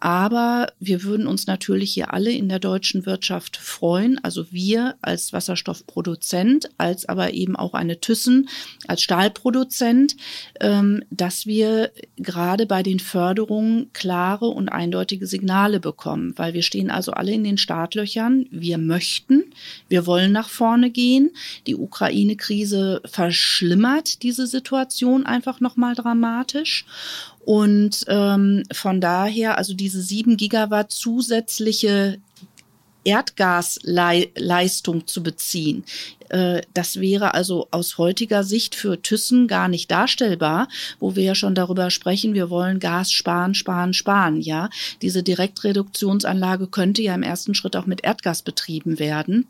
Aber 0.00 0.68
wir 0.78 1.02
würden 1.02 1.26
uns 1.26 1.46
natürlich 1.46 1.92
hier 1.92 2.12
alle 2.12 2.30
in 2.30 2.48
der 2.48 2.58
deutschen 2.58 3.06
Wirtschaft 3.06 3.56
freuen, 3.56 4.22
also 4.22 4.50
wir 4.50 4.96
als 5.02 5.32
Wasserstoffproduzent, 5.32 6.70
als 6.78 7.08
aber 7.08 7.34
eben 7.34 7.56
auch 7.56 7.74
eine 7.74 8.00
Thyssen 8.00 8.48
als 8.86 9.02
Stahlproduzent, 9.02 10.16
ähm, 10.60 11.02
dass 11.10 11.46
wir 11.46 11.90
gerade 12.16 12.66
bei 12.66 12.82
den 12.82 13.00
Förderungen 13.00 13.92
klare 13.92 14.46
und 14.46 14.68
eindeutige 14.68 15.26
Signale 15.26 15.80
bekommen, 15.80 16.34
weil 16.36 16.54
wir 16.54 16.62
stehen 16.62 16.90
also 16.90 17.12
alle 17.12 17.32
in 17.32 17.44
den 17.44 17.58
Startlöchern. 17.58 18.46
Wir 18.50 18.78
möchten, 18.78 19.44
wir 19.88 20.06
wollen 20.06 20.32
nach 20.32 20.48
vorne 20.48 20.90
gehen. 20.90 21.30
Die 21.66 21.74
Ukraine-Krise 21.76 23.02
verschlimmert 23.04 24.22
diese 24.22 24.46
Situation 24.46 25.26
einfach 25.26 25.60
nochmal 25.60 25.94
dramatisch. 25.96 26.86
Und 27.44 28.04
ähm, 28.08 28.62
von 28.72 29.00
daher, 29.00 29.58
also 29.58 29.74
diese 29.74 30.02
sieben 30.02 30.36
Gigawatt 30.36 30.92
zusätzliche 30.92 32.18
Erdgasleistung 33.06 35.06
zu 35.06 35.22
beziehen. 35.22 35.84
Äh, 36.28 36.62
das 36.74 37.00
wäre 37.00 37.34
also 37.34 37.68
aus 37.70 37.98
heutiger 37.98 38.42
Sicht 38.42 38.74
für 38.74 39.00
Thyssen 39.00 39.46
gar 39.46 39.68
nicht 39.68 39.90
darstellbar, 39.90 40.68
wo 40.98 41.14
wir 41.14 41.22
ja 41.22 41.34
schon 41.36 41.54
darüber 41.54 41.90
sprechen, 41.90 42.34
wir 42.34 42.50
wollen 42.50 42.80
Gas 42.80 43.12
sparen, 43.12 43.54
sparen, 43.54 43.94
sparen. 43.94 44.40
Ja, 44.40 44.68
diese 45.02 45.22
Direktreduktionsanlage 45.22 46.66
könnte 46.66 47.02
ja 47.02 47.14
im 47.14 47.22
ersten 47.22 47.54
Schritt 47.54 47.76
auch 47.76 47.86
mit 47.86 48.04
Erdgas 48.04 48.42
betrieben 48.42 48.98
werden. 48.98 49.46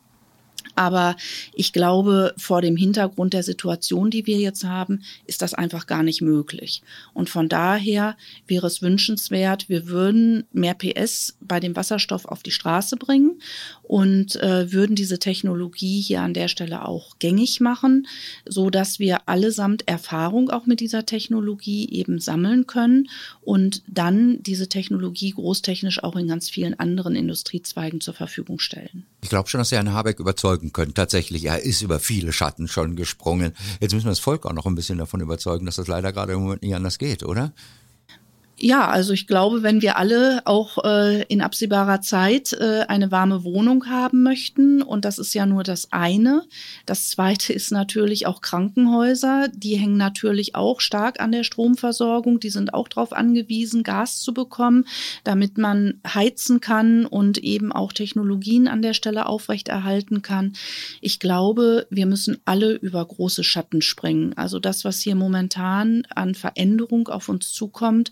Aber 0.77 1.15
ich 1.55 1.73
glaube, 1.73 2.35
vor 2.37 2.61
dem 2.61 2.77
Hintergrund 2.77 3.33
der 3.33 3.41
Situation, 3.41 4.11
die 4.11 4.27
wir 4.27 4.37
jetzt 4.37 4.63
haben, 4.63 5.01
ist 5.25 5.41
das 5.41 5.55
einfach 5.55 5.87
gar 5.87 6.03
nicht 6.03 6.21
möglich. 6.21 6.83
Und 7.15 7.31
von 7.31 7.49
daher 7.49 8.15
wäre 8.45 8.67
es 8.67 8.83
wünschenswert, 8.83 9.69
wir 9.69 9.87
würden 9.87 10.45
mehr 10.53 10.75
PS 10.75 11.35
bei 11.41 11.59
dem 11.59 11.75
Wasserstoff 11.75 12.25
auf 12.25 12.43
die 12.43 12.51
Straße 12.51 12.95
bringen 12.95 13.41
und 13.87 14.35
äh, 14.35 14.71
würden 14.73 14.97
diese 14.97 15.17
Technologie 15.17 16.01
hier 16.01 16.21
an 16.21 16.33
der 16.33 16.49
Stelle 16.49 16.85
auch 16.85 17.17
gängig 17.19 17.61
machen, 17.61 18.05
so 18.45 18.69
dass 18.69 18.99
wir 18.99 19.29
allesamt 19.29 19.87
Erfahrung 19.87 20.49
auch 20.49 20.65
mit 20.65 20.81
dieser 20.81 21.05
Technologie 21.05 21.89
eben 21.89 22.19
sammeln 22.19 22.67
können 22.67 23.07
und 23.41 23.83
dann 23.87 24.43
diese 24.43 24.67
Technologie 24.67 25.31
großtechnisch 25.31 26.03
auch 26.03 26.17
in 26.17 26.27
ganz 26.27 26.49
vielen 26.49 26.77
anderen 26.77 27.15
Industriezweigen 27.15 28.01
zur 28.01 28.13
Verfügung 28.13 28.59
stellen. 28.59 29.05
Ich 29.21 29.29
glaube 29.29 29.47
schon, 29.47 29.59
dass 29.59 29.69
Sie 29.69 29.75
Herrn 29.75 29.93
Habeck 29.93 30.19
überzeugen 30.19 30.73
können. 30.73 30.93
Tatsächlich, 30.93 31.45
er 31.45 31.63
ist 31.63 31.81
über 31.81 31.99
viele 31.99 32.33
Schatten 32.33 32.67
schon 32.67 32.97
gesprungen. 32.97 33.53
Jetzt 33.79 33.93
müssen 33.93 34.05
wir 34.05 34.11
das 34.11 34.19
Volk 34.19 34.45
auch 34.45 34.53
noch 34.53 34.65
ein 34.65 34.75
bisschen 34.75 34.97
davon 34.97 35.21
überzeugen, 35.21 35.65
dass 35.65 35.77
das 35.77 35.87
leider 35.87 36.11
gerade 36.11 36.33
im 36.33 36.41
Moment 36.41 36.61
nicht 36.61 36.75
anders 36.75 36.97
geht, 36.97 37.23
oder? 37.23 37.53
Ja, 38.59 38.87
also 38.87 39.13
ich 39.13 39.27
glaube, 39.27 39.61
wenn 39.61 39.83
wir 39.83 39.97
alle 39.97 40.41
auch 40.45 40.83
äh, 40.83 41.21
in 41.25 41.41
absehbarer 41.41 42.01
Zeit 42.01 42.53
äh, 42.53 42.85
eine 42.87 43.11
warme 43.11 43.43
Wohnung 43.43 43.85
haben 43.85 44.23
möchten, 44.23 44.81
und 44.81 45.05
das 45.05 45.19
ist 45.19 45.35
ja 45.35 45.45
nur 45.45 45.61
das 45.61 45.93
eine. 45.93 46.43
Das 46.87 47.07
zweite 47.07 47.53
ist 47.53 47.71
natürlich 47.71 48.25
auch 48.25 48.41
Krankenhäuser. 48.41 49.49
Die 49.53 49.75
hängen 49.75 49.97
natürlich 49.97 50.55
auch 50.55 50.81
stark 50.81 51.19
an 51.19 51.31
der 51.31 51.43
Stromversorgung. 51.43 52.39
Die 52.39 52.49
sind 52.49 52.73
auch 52.73 52.87
darauf 52.87 53.13
angewiesen, 53.13 53.83
Gas 53.83 54.21
zu 54.21 54.33
bekommen, 54.33 54.85
damit 55.23 55.59
man 55.59 56.01
heizen 56.07 56.59
kann 56.59 57.05
und 57.05 57.37
eben 57.37 57.71
auch 57.71 57.93
Technologien 57.93 58.67
an 58.67 58.81
der 58.81 58.95
Stelle 58.95 59.27
aufrechterhalten 59.27 60.23
kann. 60.23 60.53
Ich 60.99 61.19
glaube, 61.19 61.85
wir 61.91 62.07
müssen 62.07 62.37
alle 62.45 62.73
über 62.73 63.05
große 63.05 63.43
Schatten 63.43 63.83
springen. 63.83 64.33
Also 64.35 64.57
das, 64.57 64.83
was 64.83 64.99
hier 64.99 65.15
momentan 65.15 66.07
an 66.09 66.33
Veränderung 66.33 67.07
auf 67.07 67.29
uns 67.29 67.51
zukommt, 67.51 68.11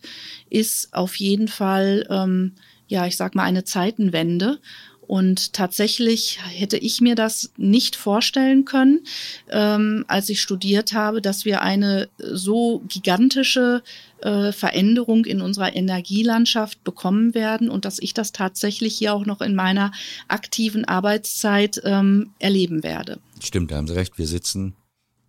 ist 0.49 0.93
auf 0.93 1.15
jeden 1.15 1.47
Fall, 1.47 2.05
ähm, 2.09 2.53
ja, 2.87 3.05
ich 3.07 3.17
sag 3.17 3.35
mal, 3.35 3.43
eine 3.43 3.63
Zeitenwende. 3.63 4.59
Und 5.07 5.53
tatsächlich 5.53 6.39
hätte 6.49 6.77
ich 6.77 6.99
mir 6.99 7.15
das 7.15 7.51
nicht 7.57 7.95
vorstellen 7.95 8.65
können, 8.65 9.01
ähm, 9.49 10.03
als 10.07 10.29
ich 10.29 10.41
studiert 10.41 10.93
habe, 10.93 11.21
dass 11.21 11.45
wir 11.45 11.61
eine 11.61 12.09
so 12.17 12.81
gigantische 12.87 13.83
äh, 14.21 14.51
Veränderung 14.51 15.25
in 15.25 15.41
unserer 15.41 15.75
Energielandschaft 15.75 16.83
bekommen 16.83 17.35
werden 17.35 17.69
und 17.69 17.85
dass 17.85 17.99
ich 17.99 18.13
das 18.13 18.31
tatsächlich 18.31 18.97
hier 18.97 19.13
auch 19.13 19.25
noch 19.25 19.41
in 19.41 19.53
meiner 19.53 19.91
aktiven 20.27 20.85
Arbeitszeit 20.85 21.81
ähm, 21.83 22.31
erleben 22.39 22.83
werde. 22.83 23.19
Stimmt, 23.43 23.71
da 23.71 23.75
haben 23.75 23.87
Sie 23.87 23.95
recht. 23.95 24.17
Wir 24.17 24.27
sitzen 24.27 24.75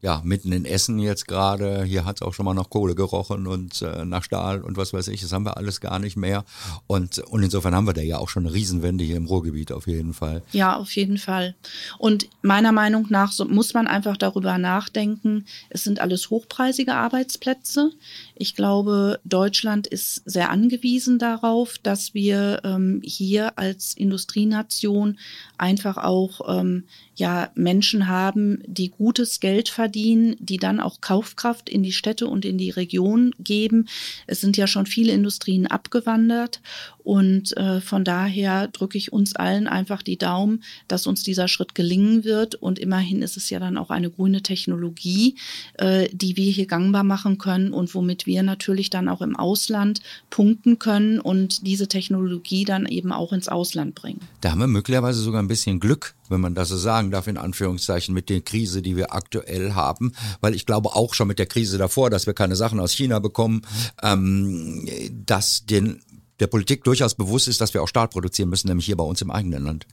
ja, 0.07 0.23
mitten 0.23 0.53
in 0.53 0.65
Essen 0.65 1.01
jetzt 1.01 1.27
gerade, 1.27 1.83
hier 1.83 2.05
hat 2.05 2.19
es 2.19 2.23
auch 2.23 2.33
schon 2.33 2.45
mal 2.45 2.55
nach 2.55 2.71
Kohle 2.71 2.95
gerochen 2.95 3.49
und 3.49 3.83
äh, 3.83 4.05
nach 4.05 4.23
Stahl 4.23 4.61
und 4.61 4.77
was 4.77 4.93
weiß 4.93 5.09
ich, 5.09 5.21
das 5.21 5.33
haben 5.33 5.45
wir 5.45 5.57
alles 5.57 5.81
gar 5.81 5.99
nicht 5.99 6.17
mehr. 6.17 6.45
Und, 6.87 7.19
und 7.19 7.43
insofern 7.43 7.75
haben 7.75 7.89
wir 7.89 7.93
da 7.93 8.03
ja 8.03 8.19
auch 8.19 8.29
schon 8.29 8.47
eine 8.47 8.55
Riesenwende 8.55 9.03
hier 9.03 9.17
im 9.17 9.27
Ruhrgebiet 9.27 9.73
auf 9.73 9.89
jeden 9.89 10.15
Fall. 10.15 10.45
Ja, 10.53 10.77
auf 10.77 10.93
jeden 10.95 11.19
Fall. 11.19 11.57
Und 11.99 12.29
meiner 12.43 12.71
Meinung 12.71 13.09
nach 13.11 13.33
so, 13.33 13.47
muss 13.47 13.75
man 13.75 13.89
einfach 13.89 14.17
darüber 14.17 14.59
nachdenken, 14.59 15.45
es 15.71 15.83
sind 15.83 15.99
alles 15.99 16.31
hochpreisige 16.31 16.95
Arbeitsplätze. 16.95 17.91
Ich 18.37 18.55
glaube, 18.55 19.19
Deutschland 19.25 19.89
ist 19.89 20.23
sehr 20.25 20.51
angewiesen 20.51 21.19
darauf, 21.19 21.79
dass 21.79 22.15
wir 22.15 22.61
ähm, 22.63 23.01
hier 23.03 23.59
als 23.59 23.93
Industrienation 23.93 25.19
einfach 25.59 25.97
auch 25.97 26.61
ähm, 26.61 26.85
ja 27.17 27.51
Menschen 27.55 28.09
haben, 28.09 28.63
die 28.67 28.91
gutes 28.91 29.41
Geld 29.41 29.69
verdienen, 29.69 30.37
die 30.39 30.59
dann 30.59 30.81
auch 30.81 31.01
Kaufkraft 31.01 31.69
in 31.69 31.83
die 31.83 31.93
Städte 31.93 32.27
und 32.27 32.45
in 32.45 32.59
die 32.59 32.71
Region 32.71 33.33
geben. 33.39 33.89
Es 34.27 34.41
sind 34.41 34.57
ja 34.57 34.67
schon 34.67 34.87
viele 34.87 35.13
Industrien 35.13 35.67
abgewandert 35.67 36.61
und 37.07 37.57
äh, 37.57 37.81
von 37.81 38.03
daher 38.03 38.67
drücke 38.67 38.99
ich 38.99 39.13
uns 39.13 39.37
allen 39.37 39.69
einfach 39.69 40.03
die 40.03 40.19
Daumen, 40.19 40.65
dass 40.89 41.07
uns 41.07 41.23
dieser 41.23 41.47
Schritt 41.47 41.77
gelingen 41.77 42.25
wird. 42.25 42.57
Und 42.57 42.81
immerhin 42.81 43.23
ist 43.23 43.37
es 43.37 43.49
ja 43.49 43.61
dann 43.61 43.79
auch 43.79 43.91
eine 43.91 44.11
grüne 44.11 44.43
Technologie, 44.43 45.37
äh, 45.75 46.09
die 46.13 46.37
wir 46.37 46.51
hier 46.51 46.67
gangbar 46.67 47.05
machen 47.05 47.39
können 47.39 47.73
und 47.73 47.95
womit 47.95 48.27
wir 48.27 48.43
natürlich 48.43 48.91
dann 48.91 49.09
auch 49.09 49.21
im 49.21 49.37
Ausland 49.37 50.01
punkten 50.31 50.81
können 50.81 51.21
und 51.21 51.65
diese 51.65 51.87
Technologie 51.87 52.65
dann 52.65 52.87
eben 52.87 53.13
auch 53.13 53.33
ins 53.33 53.47
Ausland 53.47 53.95
bringen. 53.95 54.19
Da 54.41 54.51
haben 54.51 54.59
wir 54.59 54.67
möglicherweise 54.67 55.21
sogar 55.21 55.41
ein 55.41 55.47
bisschen 55.47 55.79
Glück, 55.79 56.17
wenn 56.29 56.41
man 56.41 56.57
das 56.57 56.71
so 56.71 56.77
sagen 56.77 57.13
darf, 57.13 57.29
in 57.29 57.37
Anführungszeichen, 57.37 58.15
mit 58.15 58.29
der 58.29 58.41
Krise, 58.41 58.83
die 58.83 58.97
wir 58.97 59.15
aktuell 59.15 59.75
haben. 59.75 60.13
Weil 60.41 60.57
ich 60.57 60.67
glaube 60.67 60.97
auch 60.97 61.15
schon 61.15 61.29
mit 61.29 61.39
der 61.39 61.47
Krise 61.47 61.79
davor, 61.79 62.11
dass 62.11 62.27
wir 62.27 62.35
keine 62.35 62.57
Sachen 62.57 62.81
aus 62.81 62.93
China 62.93 63.21
bekommen, 63.21 63.63
ähm, 64.03 64.89
dass 65.25 65.67
den, 65.67 66.01
der 66.41 66.47
Politik 66.47 66.85
durchaus 66.85 67.15
bewusst 67.15 67.49
ist, 67.49 67.61
dass 67.61 67.75
wir 67.75 67.83
auch 67.83 67.89
Stahl 67.89 68.09
produzieren 68.09 68.49
müssen, 68.49 68.69
nämlich 68.69 68.87
hier 68.87 68.97
bei 68.97 69.05
uns 69.05 69.23
im 69.23 69.31
eigenen 69.31 69.65
Land. 69.65 69.87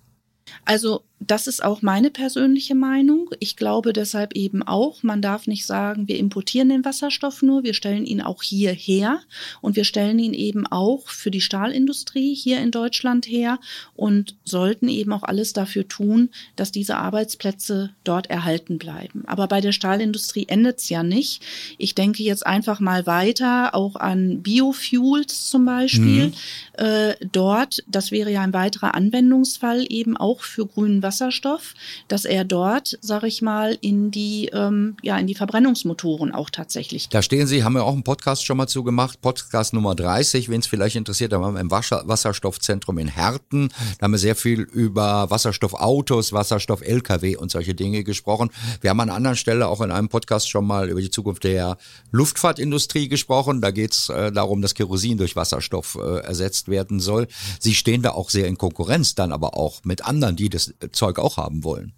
Also 0.66 1.04
das 1.28 1.48
ist 1.48 1.64
auch 1.64 1.82
meine 1.82 2.10
persönliche 2.10 2.76
Meinung. 2.76 3.30
Ich 3.40 3.56
glaube 3.56 3.94
deshalb 3.94 4.34
eben 4.36 4.64
auch, 4.64 5.04
man 5.04 5.22
darf 5.22 5.48
nicht 5.48 5.66
sagen, 5.66 6.08
wir 6.08 6.18
importieren 6.18 6.70
den 6.70 6.86
Wasserstoff 6.86 7.42
nur, 7.42 7.64
wir 7.64 7.74
stellen 7.74 8.06
ihn 8.06 8.22
auch 8.22 8.44
hier 8.44 8.72
her 8.72 9.20
und 9.62 9.76
wir 9.76 9.84
stellen 9.84 10.20
ihn 10.20 10.34
eben 10.34 10.68
auch 10.68 11.08
für 11.08 11.32
die 11.32 11.42
Stahlindustrie 11.42 12.34
hier 12.34 12.60
in 12.60 12.72
Deutschland 12.72 13.28
her 13.28 13.60
und 13.96 14.36
sollten 14.44 14.90
eben 14.90 15.14
auch 15.14 15.24
alles 15.24 15.54
dafür 15.54 15.88
tun, 15.88 16.30
dass 16.56 16.72
diese 16.72 16.98
Arbeitsplätze 16.98 17.92
dort 18.04 18.30
erhalten 18.30 18.78
bleiben. 18.78 19.24
Aber 19.28 19.48
bei 19.48 19.62
der 19.62 19.72
Stahlindustrie 19.72 20.48
endet 20.48 20.80
es 20.80 20.90
ja 20.90 21.04
nicht. 21.04 21.42
Ich 21.78 21.96
denke 21.96 22.24
jetzt 22.24 22.46
einfach 22.46 22.80
mal 22.80 23.06
weiter, 23.06 23.76
auch 23.76 23.96
an 23.96 24.42
Biofuels 24.42 25.50
zum 25.50 25.66
Beispiel. 25.66 26.28
Mhm. 26.28 26.34
Äh, 26.74 27.16
dort, 27.32 27.84
das 27.88 28.12
wäre 28.12 28.32
ja 28.32 28.42
ein 28.42 28.54
weiterer 28.54 28.96
Anwendungsfall 28.96 29.86
eben 29.90 30.18
auch 30.18 30.42
für 30.42 30.66
grünen 30.66 31.04
Wasserstoff 31.04 31.13
Wasserstoff, 31.14 31.76
dass 32.08 32.26
er 32.26 32.44
dort, 32.44 32.98
sage 33.02 33.28
ich 33.28 33.44
mal, 33.44 33.78
in 33.82 34.10
die, 34.10 34.50
ähm, 34.52 34.98
ja, 35.04 35.18
in 35.18 35.28
die 35.28 35.36
Verbrennungsmotoren 35.36 36.32
auch 36.32 36.50
tatsächlich. 36.50 37.10
Da 37.10 37.22
stehen 37.22 37.46
Sie, 37.46 37.64
haben 37.64 37.74
wir 37.74 37.84
auch 37.84 37.94
einen 37.94 38.04
Podcast 38.04 38.46
schon 38.46 38.58
mal 38.58 38.68
zu 38.68 38.84
gemacht, 38.84 39.22
Podcast 39.22 39.74
Nummer 39.74 39.94
30, 39.94 40.50
wenn 40.50 40.62
es 40.62 40.68
vielleicht 40.68 40.96
interessiert, 40.96 41.32
da 41.32 41.40
waren 41.40 41.54
wir 41.54 41.62
im 41.62 41.70
Wasserstoffzentrum 41.70 42.98
in 42.98 43.08
Herten, 43.08 43.70
da 44.00 44.06
haben 44.06 44.12
wir 44.12 44.18
sehr 44.18 44.36
viel 44.36 44.62
über 44.62 45.30
Wasserstoffautos, 45.30 46.34
Wasserstoff-LKW 46.34 47.36
und 47.36 47.52
solche 47.52 47.76
Dinge 47.76 48.04
gesprochen. 48.04 48.50
Wir 48.82 48.90
haben 48.90 49.00
an 49.00 49.10
einer 49.10 49.18
anderen 49.18 49.38
Stelle 49.38 49.68
auch 49.68 49.82
in 49.82 49.92
einem 49.92 50.10
Podcast 50.10 50.50
schon 50.50 50.66
mal 50.66 50.90
über 50.90 51.02
die 51.02 51.12
Zukunft 51.12 51.44
der 51.44 51.78
Luftfahrtindustrie 52.12 53.08
gesprochen. 53.08 53.62
Da 53.62 53.70
geht 53.70 53.94
es 53.94 54.10
äh, 54.10 54.32
darum, 54.32 54.64
dass 54.64 54.74
Kerosin 54.74 55.20
durch 55.20 55.36
Wasserstoff 55.36 55.96
äh, 56.02 56.22
ersetzt 56.22 56.70
werden 56.70 57.00
soll. 57.00 57.28
Sie 57.60 57.76
stehen 57.76 58.02
da 58.02 58.12
auch 58.12 58.32
sehr 58.32 58.48
in 58.48 58.58
Konkurrenz 58.58 59.14
dann 59.14 59.32
aber 59.32 59.56
auch 59.56 59.84
mit 59.84 60.06
anderen, 60.06 60.36
die 60.36 60.50
das 60.50 60.74
Zeug 61.04 61.20
auch 61.20 61.36
haben 61.36 61.66
wollen. 61.66 61.92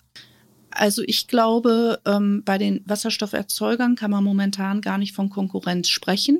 Also 0.75 1.01
ich 1.05 1.27
glaube, 1.27 1.99
ähm, 2.05 2.43
bei 2.43 2.57
den 2.57 2.81
Wasserstofferzeugern 2.85 3.95
kann 3.95 4.11
man 4.11 4.23
momentan 4.23 4.81
gar 4.81 4.97
nicht 4.97 5.13
von 5.13 5.29
Konkurrenz 5.29 5.87
sprechen, 5.87 6.39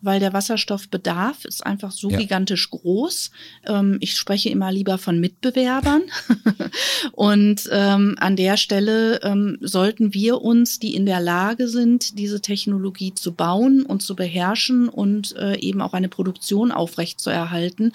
weil 0.00 0.20
der 0.20 0.32
Wasserstoffbedarf 0.32 1.44
ist 1.44 1.64
einfach 1.64 1.92
so 1.92 2.10
ja. 2.10 2.18
gigantisch 2.18 2.70
groß. 2.70 3.30
Ähm, 3.66 3.98
ich 4.00 4.16
spreche 4.16 4.48
immer 4.48 4.72
lieber 4.72 4.98
von 4.98 5.20
Mitbewerbern. 5.20 6.02
und 7.12 7.68
ähm, 7.70 8.16
an 8.18 8.36
der 8.36 8.56
Stelle 8.56 9.20
ähm, 9.22 9.56
sollten 9.60 10.12
wir 10.12 10.42
uns, 10.42 10.78
die 10.78 10.94
in 10.94 11.06
der 11.06 11.20
Lage 11.20 11.68
sind, 11.68 12.18
diese 12.18 12.40
Technologie 12.40 13.14
zu 13.14 13.32
bauen 13.32 13.84
und 13.86 14.02
zu 14.02 14.16
beherrschen 14.16 14.88
und 14.88 15.36
äh, 15.36 15.58
eben 15.60 15.80
auch 15.80 15.92
eine 15.92 16.08
Produktion 16.08 16.72
aufrechtzuerhalten, 16.72 17.92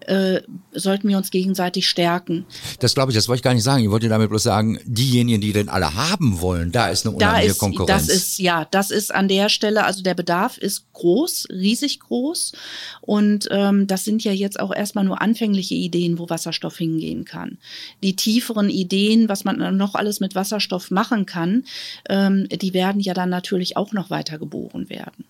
äh, 0.00 0.40
sollten 0.72 1.08
wir 1.08 1.18
uns 1.18 1.30
gegenseitig 1.30 1.88
stärken. 1.88 2.46
Das 2.80 2.94
glaube 2.94 3.12
ich, 3.12 3.16
das 3.16 3.28
wollte 3.28 3.40
ich 3.40 3.44
gar 3.44 3.54
nicht 3.54 3.64
sagen. 3.64 3.84
Ich 3.84 3.90
wollte 3.90 4.08
damit 4.08 4.30
bloß 4.30 4.42
sagen, 4.42 4.78
diejenigen, 4.84 5.33
die 5.40 5.52
den 5.52 5.68
alle 5.68 5.94
haben 5.94 6.40
wollen, 6.40 6.72
da 6.72 6.88
ist 6.88 7.06
eine 7.06 7.14
unheimliche 7.14 7.52
ist, 7.52 7.58
Konkurrenz. 7.58 8.06
Das 8.06 8.14
ist, 8.14 8.38
ja, 8.38 8.66
das 8.70 8.90
ist 8.90 9.14
an 9.14 9.28
der 9.28 9.48
Stelle, 9.48 9.84
also 9.84 10.02
der 10.02 10.14
Bedarf 10.14 10.58
ist 10.58 10.92
groß, 10.92 11.48
riesig 11.50 12.00
groß. 12.00 12.52
Und 13.00 13.48
ähm, 13.50 13.86
das 13.86 14.04
sind 14.04 14.24
ja 14.24 14.32
jetzt 14.32 14.58
auch 14.60 14.74
erstmal 14.74 15.04
nur 15.04 15.20
anfängliche 15.20 15.74
Ideen, 15.74 16.18
wo 16.18 16.28
Wasserstoff 16.28 16.76
hingehen 16.76 17.24
kann. 17.24 17.58
Die 18.02 18.16
tieferen 18.16 18.70
Ideen, 18.70 19.28
was 19.28 19.44
man 19.44 19.76
noch 19.76 19.94
alles 19.94 20.20
mit 20.20 20.34
Wasserstoff 20.34 20.90
machen 20.90 21.26
kann, 21.26 21.64
ähm, 22.08 22.48
die 22.48 22.74
werden 22.74 23.00
ja 23.00 23.14
dann 23.14 23.30
natürlich 23.30 23.76
auch 23.76 23.92
noch 23.92 24.10
weiter 24.10 24.38
geboren 24.38 24.88
werden. 24.88 25.24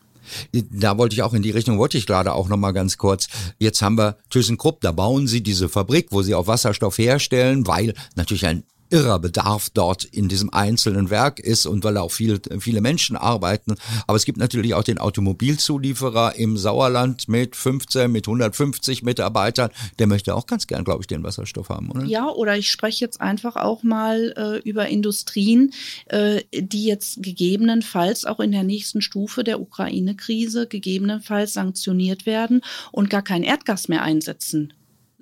Da 0.53 0.97
wollte 0.99 1.15
ich 1.15 1.23
auch 1.23 1.35
in 1.35 1.43
die 1.43 1.51
Richtung, 1.51 1.79
wollte 1.79 1.99
ich 1.99 2.07
gerade 2.07 2.33
auch 2.33 2.49
nochmal 2.49 2.73
ganz 2.73 2.97
kurz. 2.99 3.29
Jetzt 3.59 3.83
haben 3.83 3.99
wir 3.99 4.17
ThyssenKrupp, 4.31 4.81
da 4.81 4.93
bauen 4.93 5.27
sie 5.27 5.43
diese 5.43 5.69
Fabrik, 5.69 6.09
wo 6.11 6.23
sie 6.23 6.35
auch 6.35 6.47
Wasserstoff 6.47 6.99
herstellen, 6.99 7.67
weil 7.67 7.95
natürlich 8.15 8.47
ein 8.47 8.65
irrer 8.91 9.19
Bedarf 9.19 9.71
dort 9.71 10.05
in 10.05 10.29
diesem 10.29 10.53
einzelnen 10.53 11.11
Werk 11.11 11.41
ist 11.41 11.67
und 11.67 11.85
weil 11.85 11.97
auch 11.97 12.13
viele, 12.13 12.41
viele 12.61 12.81
Menschen 12.81 13.17
arbeiten. 13.17 13.75
Aber 14.07 14.17
es 14.17 14.25
gibt 14.25 14.39
natürlich 14.39 14.75
auch 14.75 14.85
den 14.85 14.99
Automobilzulieferer 14.99 16.37
im 16.37 16.57
Sauerland 16.57 17.29
mit 17.29 17.57
15, 17.57 18.11
mit 18.11 18.27
150 18.27 19.03
Mitarbeitern. 19.03 19.71
Der 19.99 20.07
möchte 20.07 20.35
auch 20.35 20.47
ganz 20.47 20.67
gern, 20.67 20.85
glaube 20.85 21.03
ich, 21.03 21.07
den 21.07 21.23
Wasserstoff 21.23 21.69
haben, 21.69 21.91
oder? 21.91 22.05
Ja, 22.05 22.29
oder 22.29 22.57
ich 22.57 22.71
spreche 22.71 23.05
jetzt 23.05 23.21
einfach 23.21 23.57
auch 23.57 23.83
mal 23.83 24.35
äh, 24.37 24.69
über 24.69 24.89
Industrien, 24.89 25.73
äh, 26.07 26.43
die 26.53 26.85
jetzt 26.85 27.23
gegebenenfalls 27.23 28.25
auch 28.25 28.41
in 28.41 28.53
der 28.53 28.65
nächsten 28.65 29.03
Stufe 29.03 29.45
der 29.45 29.61
Ukraine-Krise 29.61 30.67
gegebenenfalls 30.67 31.55
sanktioniert 31.55 32.27
werden 32.27 32.61
und 32.93 33.11
gar 33.11 33.23
kein 33.23 33.43
Erdgas 33.43 33.89
mehr 33.89 34.03
einsetzen 34.03 34.73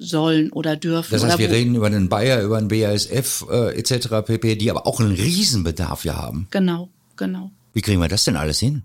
sollen 0.02 0.52
oder 0.52 0.76
dürfen. 0.76 1.12
Das 1.12 1.24
heißt, 1.24 1.38
wir 1.38 1.50
reden 1.50 1.74
über 1.74 1.90
den 1.90 2.08
Bayer, 2.08 2.42
über 2.42 2.60
den 2.60 2.68
BASF 2.68 3.46
äh, 3.50 3.78
etc. 3.78 4.08
pp., 4.26 4.56
die 4.56 4.70
aber 4.70 4.86
auch 4.86 5.00
einen 5.00 5.12
Riesenbedarf 5.12 6.04
ja 6.04 6.16
haben. 6.16 6.48
Genau, 6.50 6.88
genau. 7.16 7.50
Wie 7.72 7.80
kriegen 7.80 8.00
wir 8.00 8.08
das 8.08 8.24
denn 8.24 8.36
alles 8.36 8.58
hin? 8.58 8.82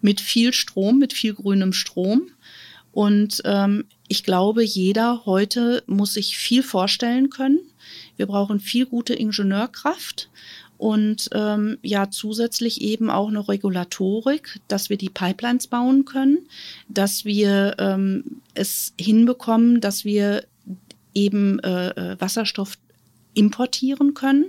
Mit 0.00 0.20
viel 0.20 0.52
Strom, 0.52 0.98
mit 0.98 1.12
viel 1.12 1.34
grünem 1.34 1.72
Strom. 1.72 2.28
Und 2.92 3.42
ähm, 3.44 3.84
ich 4.06 4.24
glaube, 4.24 4.64
jeder 4.64 5.22
heute 5.26 5.82
muss 5.86 6.14
sich 6.14 6.38
viel 6.38 6.62
vorstellen 6.62 7.30
können. 7.30 7.60
Wir 8.16 8.26
brauchen 8.26 8.60
viel 8.60 8.86
gute 8.86 9.14
Ingenieurkraft 9.14 10.30
und 10.78 11.28
ähm, 11.32 11.78
ja 11.82 12.08
zusätzlich 12.10 12.80
eben 12.80 13.10
auch 13.10 13.28
eine 13.28 13.46
Regulatorik, 13.46 14.60
dass 14.68 14.88
wir 14.88 14.96
die 14.96 15.10
Pipelines 15.10 15.66
bauen 15.66 16.04
können, 16.04 16.38
dass 16.88 17.24
wir 17.24 17.74
ähm, 17.78 18.40
es 18.54 18.94
hinbekommen, 18.98 19.80
dass 19.80 20.04
wir 20.04 20.44
eben 21.14 21.58
äh, 21.60 21.88
äh 21.90 22.20
Wasserstoff 22.20 22.78
importieren 23.34 24.14
können. 24.14 24.46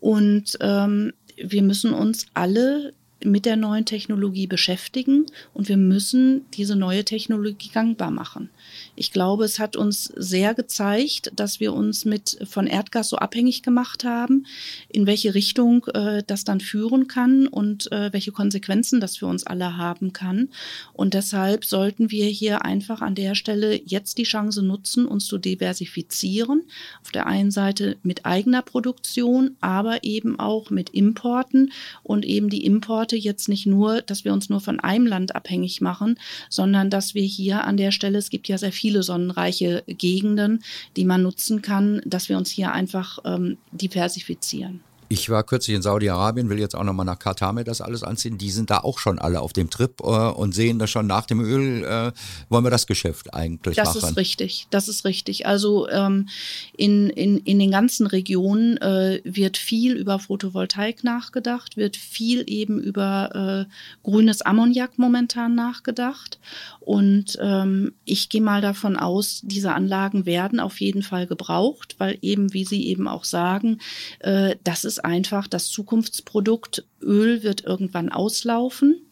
Und 0.00 0.58
ähm, 0.60 1.12
wir 1.36 1.62
müssen 1.62 1.92
uns 1.94 2.26
alle 2.34 2.92
mit 3.24 3.46
der 3.46 3.56
neuen 3.56 3.86
Technologie 3.86 4.46
beschäftigen 4.46 5.26
und 5.54 5.68
wir 5.68 5.78
müssen 5.78 6.44
diese 6.52 6.76
neue 6.76 7.04
Technologie 7.04 7.70
gangbar 7.72 8.10
machen. 8.10 8.50
Ich 8.96 9.10
glaube, 9.10 9.44
es 9.44 9.58
hat 9.58 9.74
uns 9.74 10.04
sehr 10.04 10.54
gezeigt, 10.54 11.32
dass 11.34 11.58
wir 11.58 11.72
uns 11.72 12.04
mit 12.04 12.38
von 12.48 12.68
Erdgas 12.68 13.08
so 13.08 13.16
abhängig 13.16 13.62
gemacht 13.62 14.04
haben, 14.04 14.46
in 14.88 15.06
welche 15.06 15.34
Richtung 15.34 15.86
äh, 15.94 16.22
das 16.24 16.44
dann 16.44 16.60
führen 16.60 17.08
kann 17.08 17.48
und 17.48 17.90
äh, 17.90 18.12
welche 18.12 18.30
Konsequenzen 18.30 19.00
das 19.00 19.16
für 19.16 19.26
uns 19.26 19.44
alle 19.46 19.76
haben 19.76 20.12
kann. 20.12 20.48
Und 20.92 21.14
deshalb 21.14 21.64
sollten 21.64 22.12
wir 22.12 22.26
hier 22.26 22.64
einfach 22.64 23.02
an 23.02 23.16
der 23.16 23.34
Stelle 23.34 23.80
jetzt 23.84 24.18
die 24.18 24.22
Chance 24.22 24.62
nutzen, 24.62 25.06
uns 25.06 25.26
zu 25.26 25.38
diversifizieren. 25.38 26.62
Auf 27.02 27.10
der 27.10 27.26
einen 27.26 27.50
Seite 27.50 27.96
mit 28.04 28.24
eigener 28.24 28.62
Produktion, 28.62 29.56
aber 29.60 30.04
eben 30.04 30.38
auch 30.38 30.70
mit 30.70 30.90
Importen 30.90 31.72
und 32.04 32.24
eben 32.24 32.48
die 32.48 32.64
Importe 32.64 33.16
jetzt 33.16 33.48
nicht 33.48 33.66
nur, 33.66 34.02
dass 34.02 34.24
wir 34.24 34.32
uns 34.32 34.50
nur 34.50 34.60
von 34.60 34.78
einem 34.78 35.06
Land 35.06 35.34
abhängig 35.34 35.80
machen, 35.80 36.16
sondern 36.48 36.90
dass 36.90 37.14
wir 37.14 37.24
hier 37.24 37.64
an 37.64 37.76
der 37.76 37.90
Stelle, 37.90 38.18
es 38.18 38.30
gibt 38.30 38.46
ja 38.46 38.56
sehr 38.56 38.70
viele 38.70 38.83
sonnenreiche 39.02 39.82
Gegenden, 39.86 40.62
die 40.96 41.04
man 41.04 41.22
nutzen 41.22 41.62
kann, 41.62 42.00
dass 42.04 42.28
wir 42.28 42.36
uns 42.36 42.50
hier 42.50 42.72
einfach 42.72 43.18
ähm, 43.24 43.58
diversifizieren. 43.72 44.80
Ich 45.08 45.28
war 45.28 45.42
kürzlich 45.42 45.76
in 45.76 45.82
Saudi-Arabien, 45.82 46.48
will 46.48 46.58
jetzt 46.58 46.74
auch 46.74 46.82
nochmal 46.82 47.04
nach 47.04 47.18
Katar 47.18 47.52
mir 47.52 47.64
das 47.64 47.80
alles 47.80 48.02
anziehen. 48.02 48.38
Die 48.38 48.50
sind 48.50 48.70
da 48.70 48.78
auch 48.78 48.98
schon 48.98 49.18
alle 49.18 49.40
auf 49.40 49.52
dem 49.52 49.68
Trip 49.68 50.00
äh, 50.00 50.04
und 50.04 50.54
sehen 50.54 50.78
das 50.78 50.90
schon 50.90 51.06
nach 51.06 51.26
dem 51.26 51.40
Öl, 51.40 51.84
äh, 51.84 52.12
wollen 52.48 52.64
wir 52.64 52.70
das 52.70 52.86
Geschäft 52.86 53.34
eigentlich 53.34 53.76
das 53.76 53.88
machen. 53.88 54.00
Das 54.00 54.10
ist 54.10 54.16
richtig, 54.16 54.66
das 54.70 54.88
ist 54.88 55.04
richtig. 55.04 55.46
Also 55.46 55.88
ähm, 55.90 56.28
in, 56.76 57.10
in, 57.10 57.38
in 57.38 57.58
den 57.58 57.70
ganzen 57.70 58.06
Regionen 58.06 58.78
äh, 58.78 59.20
wird 59.24 59.58
viel 59.58 59.94
über 59.94 60.18
Photovoltaik 60.18 61.04
nachgedacht, 61.04 61.76
wird 61.76 61.96
viel 61.96 62.44
eben 62.46 62.80
über 62.80 63.66
äh, 63.68 64.08
grünes 64.08 64.40
Ammoniak 64.40 64.98
momentan 64.98 65.54
nachgedacht. 65.54 66.38
Und 66.80 67.38
ähm, 67.40 67.92
ich 68.04 68.30
gehe 68.30 68.42
mal 68.42 68.62
davon 68.62 68.96
aus, 68.96 69.40
diese 69.42 69.72
Anlagen 69.72 70.24
werden 70.24 70.60
auf 70.60 70.80
jeden 70.80 71.02
Fall 71.02 71.26
gebraucht, 71.26 71.96
weil 71.98 72.18
eben, 72.22 72.54
wie 72.54 72.64
Sie 72.64 72.86
eben 72.86 73.06
auch 73.06 73.24
sagen, 73.24 73.80
äh, 74.20 74.56
das 74.64 74.84
ist 74.84 74.94
ist 74.94 75.03
einfach 75.04 75.46
das 75.46 75.68
Zukunftsprodukt. 75.68 76.84
Öl 77.00 77.42
wird 77.42 77.64
irgendwann 77.64 78.10
auslaufen 78.10 79.06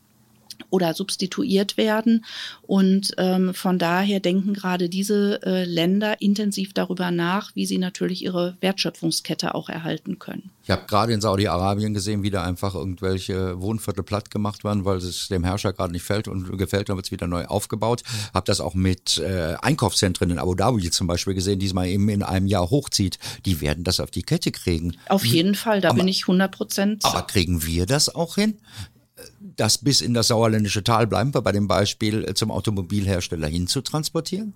oder 0.71 0.95
substituiert 0.95 1.77
werden. 1.77 2.25
Und 2.63 3.15
ähm, 3.19 3.55
von 3.55 3.79
daher 3.79 4.21
denken 4.21 4.55
gerade 4.55 4.89
diese 4.89 5.41
äh, 5.43 5.65
Länder 5.65 6.21
intensiv 6.21 6.73
darüber 6.73 7.11
nach, 7.11 7.55
wie 7.55 7.67
sie 7.67 7.79
natürlich 7.79 8.25
ihre 8.25 8.57
Wertschöpfungskette 8.61 9.55
auch 9.55 9.69
erhalten 9.69 10.19
können. 10.19 10.51
Ich 10.65 10.71
habe 10.71 10.87
gerade 10.87 11.13
in 11.13 11.21
Saudi-Arabien 11.21 11.93
gesehen, 11.93 12.23
wie 12.23 12.31
da 12.31 12.45
einfach 12.45 12.75
irgendwelche 12.75 13.61
Wohnviertel 13.61 14.05
platt 14.05 14.31
gemacht 14.31 14.63
werden, 14.63 14.85
weil 14.85 14.99
es 14.99 15.27
dem 15.27 15.43
Herrscher 15.43 15.73
gerade 15.73 15.93
nicht 15.93 16.05
fällt 16.05 16.29
und 16.29 16.57
gefällt, 16.57 16.89
dann 16.89 16.97
wird 16.97 17.07
es 17.07 17.13
wieder 17.13 17.27
neu 17.27 17.47
aufgebaut. 17.47 18.03
Habe 18.33 18.47
das 18.47 18.61
auch 18.61 18.75
mit 18.75 19.19
äh, 19.19 19.57
Einkaufszentren 19.61 20.31
in 20.31 20.39
Abu 20.39 20.55
Dhabi 20.55 20.91
zum 20.91 21.09
Beispiel 21.09 21.35
gesehen, 21.35 21.59
die 21.59 21.67
es 21.67 21.75
mal 21.75 21.89
eben 21.89 22.09
in 22.09 22.23
einem 22.23 22.47
Jahr 22.47 22.71
hochzieht. 22.71 23.19
Die 23.45 23.61
werden 23.61 23.83
das 23.83 23.99
auf 23.99 24.13
die 24.13 24.23
Kette 24.23 24.53
kriegen. 24.53 24.97
Auf 25.09 25.25
jeden 25.25 25.57
Fall, 25.57 25.81
da 25.81 25.91
aber, 25.91 25.99
bin 25.99 26.09
ich 26.09 26.23
100 26.23 26.53
Prozent. 26.53 27.05
Aber 27.05 27.23
kriegen 27.23 27.67
wir 27.67 27.87
das 27.87 28.15
auch 28.15 28.37
hin? 28.37 28.59
Das 29.57 29.79
bis 29.79 30.01
in 30.01 30.15
das 30.15 30.29
sauerländische 30.29 30.85
Tal, 30.85 31.07
bleiben 31.07 31.35
wir 31.35 31.43
bei 31.43 31.53
dem 31.53 31.69
Beispiel, 31.69 32.25
äh, 32.25 32.35
zum 32.35 32.51
Automobilhersteller 32.51 33.49
hinzutransportieren? 33.49 34.55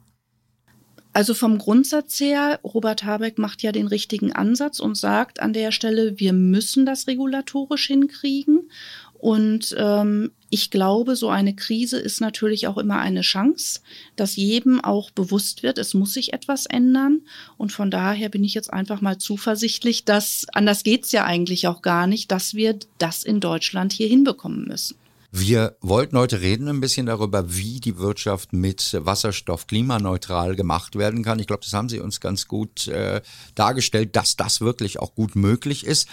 Also 1.16 1.32
vom 1.32 1.56
Grundsatz 1.56 2.20
her, 2.20 2.60
Robert 2.62 3.04
Habeck 3.04 3.38
macht 3.38 3.62
ja 3.62 3.72
den 3.72 3.86
richtigen 3.86 4.34
Ansatz 4.34 4.80
und 4.80 4.98
sagt 4.98 5.40
an 5.40 5.54
der 5.54 5.72
Stelle, 5.72 6.18
wir 6.20 6.34
müssen 6.34 6.84
das 6.84 7.06
regulatorisch 7.06 7.86
hinkriegen. 7.86 8.70
Und 9.18 9.74
ähm, 9.78 10.32
ich 10.50 10.70
glaube, 10.70 11.16
so 11.16 11.28
eine 11.28 11.54
Krise 11.54 11.98
ist 11.98 12.20
natürlich 12.20 12.66
auch 12.66 12.78
immer 12.78 12.98
eine 12.98 13.22
Chance, 13.22 13.80
dass 14.14 14.36
jedem 14.36 14.80
auch 14.80 15.10
bewusst 15.10 15.62
wird, 15.62 15.78
es 15.78 15.94
muss 15.94 16.12
sich 16.12 16.32
etwas 16.32 16.66
ändern. 16.66 17.22
Und 17.56 17.72
von 17.72 17.90
daher 17.90 18.28
bin 18.28 18.44
ich 18.44 18.54
jetzt 18.54 18.72
einfach 18.72 19.00
mal 19.00 19.18
zuversichtlich, 19.18 20.04
dass 20.04 20.46
anders 20.52 20.82
geht's 20.82 21.12
ja 21.12 21.24
eigentlich 21.24 21.66
auch 21.66 21.82
gar 21.82 22.06
nicht, 22.06 22.30
dass 22.30 22.54
wir 22.54 22.78
das 22.98 23.24
in 23.24 23.40
Deutschland 23.40 23.92
hier 23.92 24.08
hinbekommen 24.08 24.66
müssen. 24.66 24.96
Wir 25.32 25.76
wollten 25.80 26.16
heute 26.16 26.40
reden 26.40 26.68
ein 26.68 26.80
bisschen 26.80 27.06
darüber, 27.06 27.54
wie 27.54 27.80
die 27.80 27.98
Wirtschaft 27.98 28.52
mit 28.52 28.96
Wasserstoff 29.00 29.66
klimaneutral 29.66 30.56
gemacht 30.56 30.96
werden 30.96 31.22
kann. 31.24 31.40
Ich 31.40 31.46
glaube, 31.46 31.62
das 31.62 31.72
haben 31.72 31.88
Sie 31.88 32.00
uns 32.00 32.20
ganz 32.20 32.48
gut 32.48 32.88
äh, 32.88 33.20
dargestellt, 33.54 34.16
dass 34.16 34.36
das 34.36 34.60
wirklich 34.60 34.98
auch 34.98 35.14
gut 35.14 35.36
möglich 35.36 35.84
ist. 35.84 36.08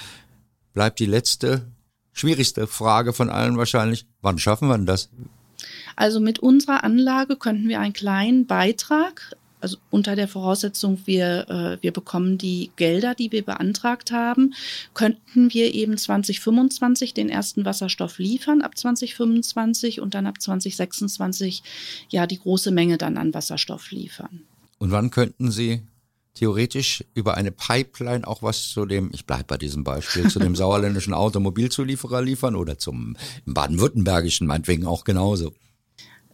Bleibt 0.74 1.00
die 1.00 1.06
letzte, 1.06 1.72
schwierigste 2.14 2.68
Frage 2.68 3.14
von 3.14 3.30
allen 3.30 3.58
wahrscheinlich. 3.58 4.06
Wann 4.22 4.40
schaffen 4.40 4.70
wir 4.70 4.78
denn 4.78 4.86
das? 4.86 5.10
Also 5.96 6.20
mit 6.20 6.40
unserer 6.40 6.84
Anlage 6.84 7.36
könnten 7.36 7.68
wir 7.68 7.80
einen 7.80 7.94
kleinen 7.94 8.48
Beitrag 8.48 9.36
also 9.64 9.78
unter 9.90 10.18
der 10.18 10.28
Voraussetzung, 10.28 11.00
wir, 11.06 11.50
äh, 11.50 11.82
wir 11.82 11.94
bekommen 11.94 12.38
die 12.38 12.72
Gelder, 12.76 13.16
die 13.16 13.32
wir 13.32 13.44
beantragt 13.44 14.12
haben, 14.12 14.54
könnten 14.94 15.54
wir 15.54 15.74
eben 15.74 15.98
2025 15.98 17.14
den 17.14 17.30
ersten 17.30 17.64
Wasserstoff 17.64 18.20
liefern, 18.20 18.62
ab 18.62 18.78
2025 18.78 20.02
und 20.02 20.16
dann 20.16 20.28
ab 20.28 20.42
2026 20.42 21.64
ja 22.10 22.28
die 22.28 22.40
große 22.40 22.72
Menge 22.72 22.98
dann 22.98 23.18
an 23.18 23.34
Wasserstoff 23.34 23.92
liefern. 23.92 24.42
Und 24.80 24.92
wann 24.92 25.12
könnten 25.12 25.50
Sie 25.50 25.82
theoretisch 26.34 27.04
über 27.14 27.36
eine 27.36 27.52
Pipeline 27.52 28.28
auch 28.28 28.42
was 28.42 28.70
zu 28.70 28.86
dem, 28.86 29.12
ich 29.14 29.26
bleibe 29.26 29.46
bei 29.46 29.58
diesem 29.58 29.84
Beispiel, 29.84 30.30
zu 30.30 30.40
dem 30.40 30.56
sauerländischen 30.58 31.14
Automobilzulieferer 31.14 32.22
liefern 32.22 32.56
oder 32.56 32.78
zum 32.78 33.16
baden-württembergischen 33.46 34.48
meinetwegen 34.48 34.86
auch 34.86 35.04
genauso? 35.04 35.54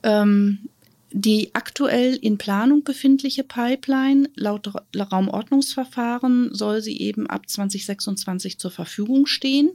Ähm, 0.04 0.70
die 1.12 1.56
aktuell 1.56 2.16
in 2.16 2.38
Planung 2.38 2.84
befindliche 2.84 3.44
Pipeline 3.44 4.30
laut 4.36 4.72
Raumordnungsverfahren 4.96 6.54
soll 6.54 6.82
sie 6.82 7.00
eben 7.00 7.28
ab 7.28 7.50
2026 7.50 8.60
zur 8.60 8.70
Verfügung 8.70 9.26
stehen. 9.26 9.72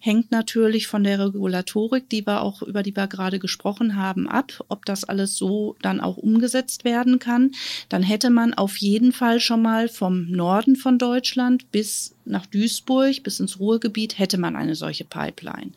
Hängt 0.00 0.30
natürlich 0.30 0.86
von 0.86 1.04
der 1.04 1.18
Regulatorik, 1.18 2.08
die 2.08 2.26
wir 2.26 2.40
auch, 2.40 2.62
über 2.62 2.82
die 2.82 2.96
wir 2.96 3.06
gerade 3.06 3.38
gesprochen 3.38 3.96
haben, 3.96 4.28
ab, 4.28 4.64
ob 4.68 4.86
das 4.86 5.04
alles 5.04 5.36
so 5.36 5.76
dann 5.82 6.00
auch 6.00 6.16
umgesetzt 6.16 6.84
werden 6.84 7.18
kann. 7.18 7.52
Dann 7.90 8.02
hätte 8.02 8.30
man 8.30 8.54
auf 8.54 8.78
jeden 8.78 9.12
Fall 9.12 9.40
schon 9.40 9.60
mal 9.60 9.88
vom 9.88 10.30
Norden 10.30 10.74
von 10.74 10.98
Deutschland 10.98 11.70
bis 11.70 12.14
nach 12.24 12.46
Duisburg, 12.46 13.22
bis 13.22 13.40
ins 13.40 13.58
Ruhrgebiet, 13.60 14.18
hätte 14.18 14.38
man 14.38 14.56
eine 14.56 14.74
solche 14.74 15.04
Pipeline. 15.04 15.72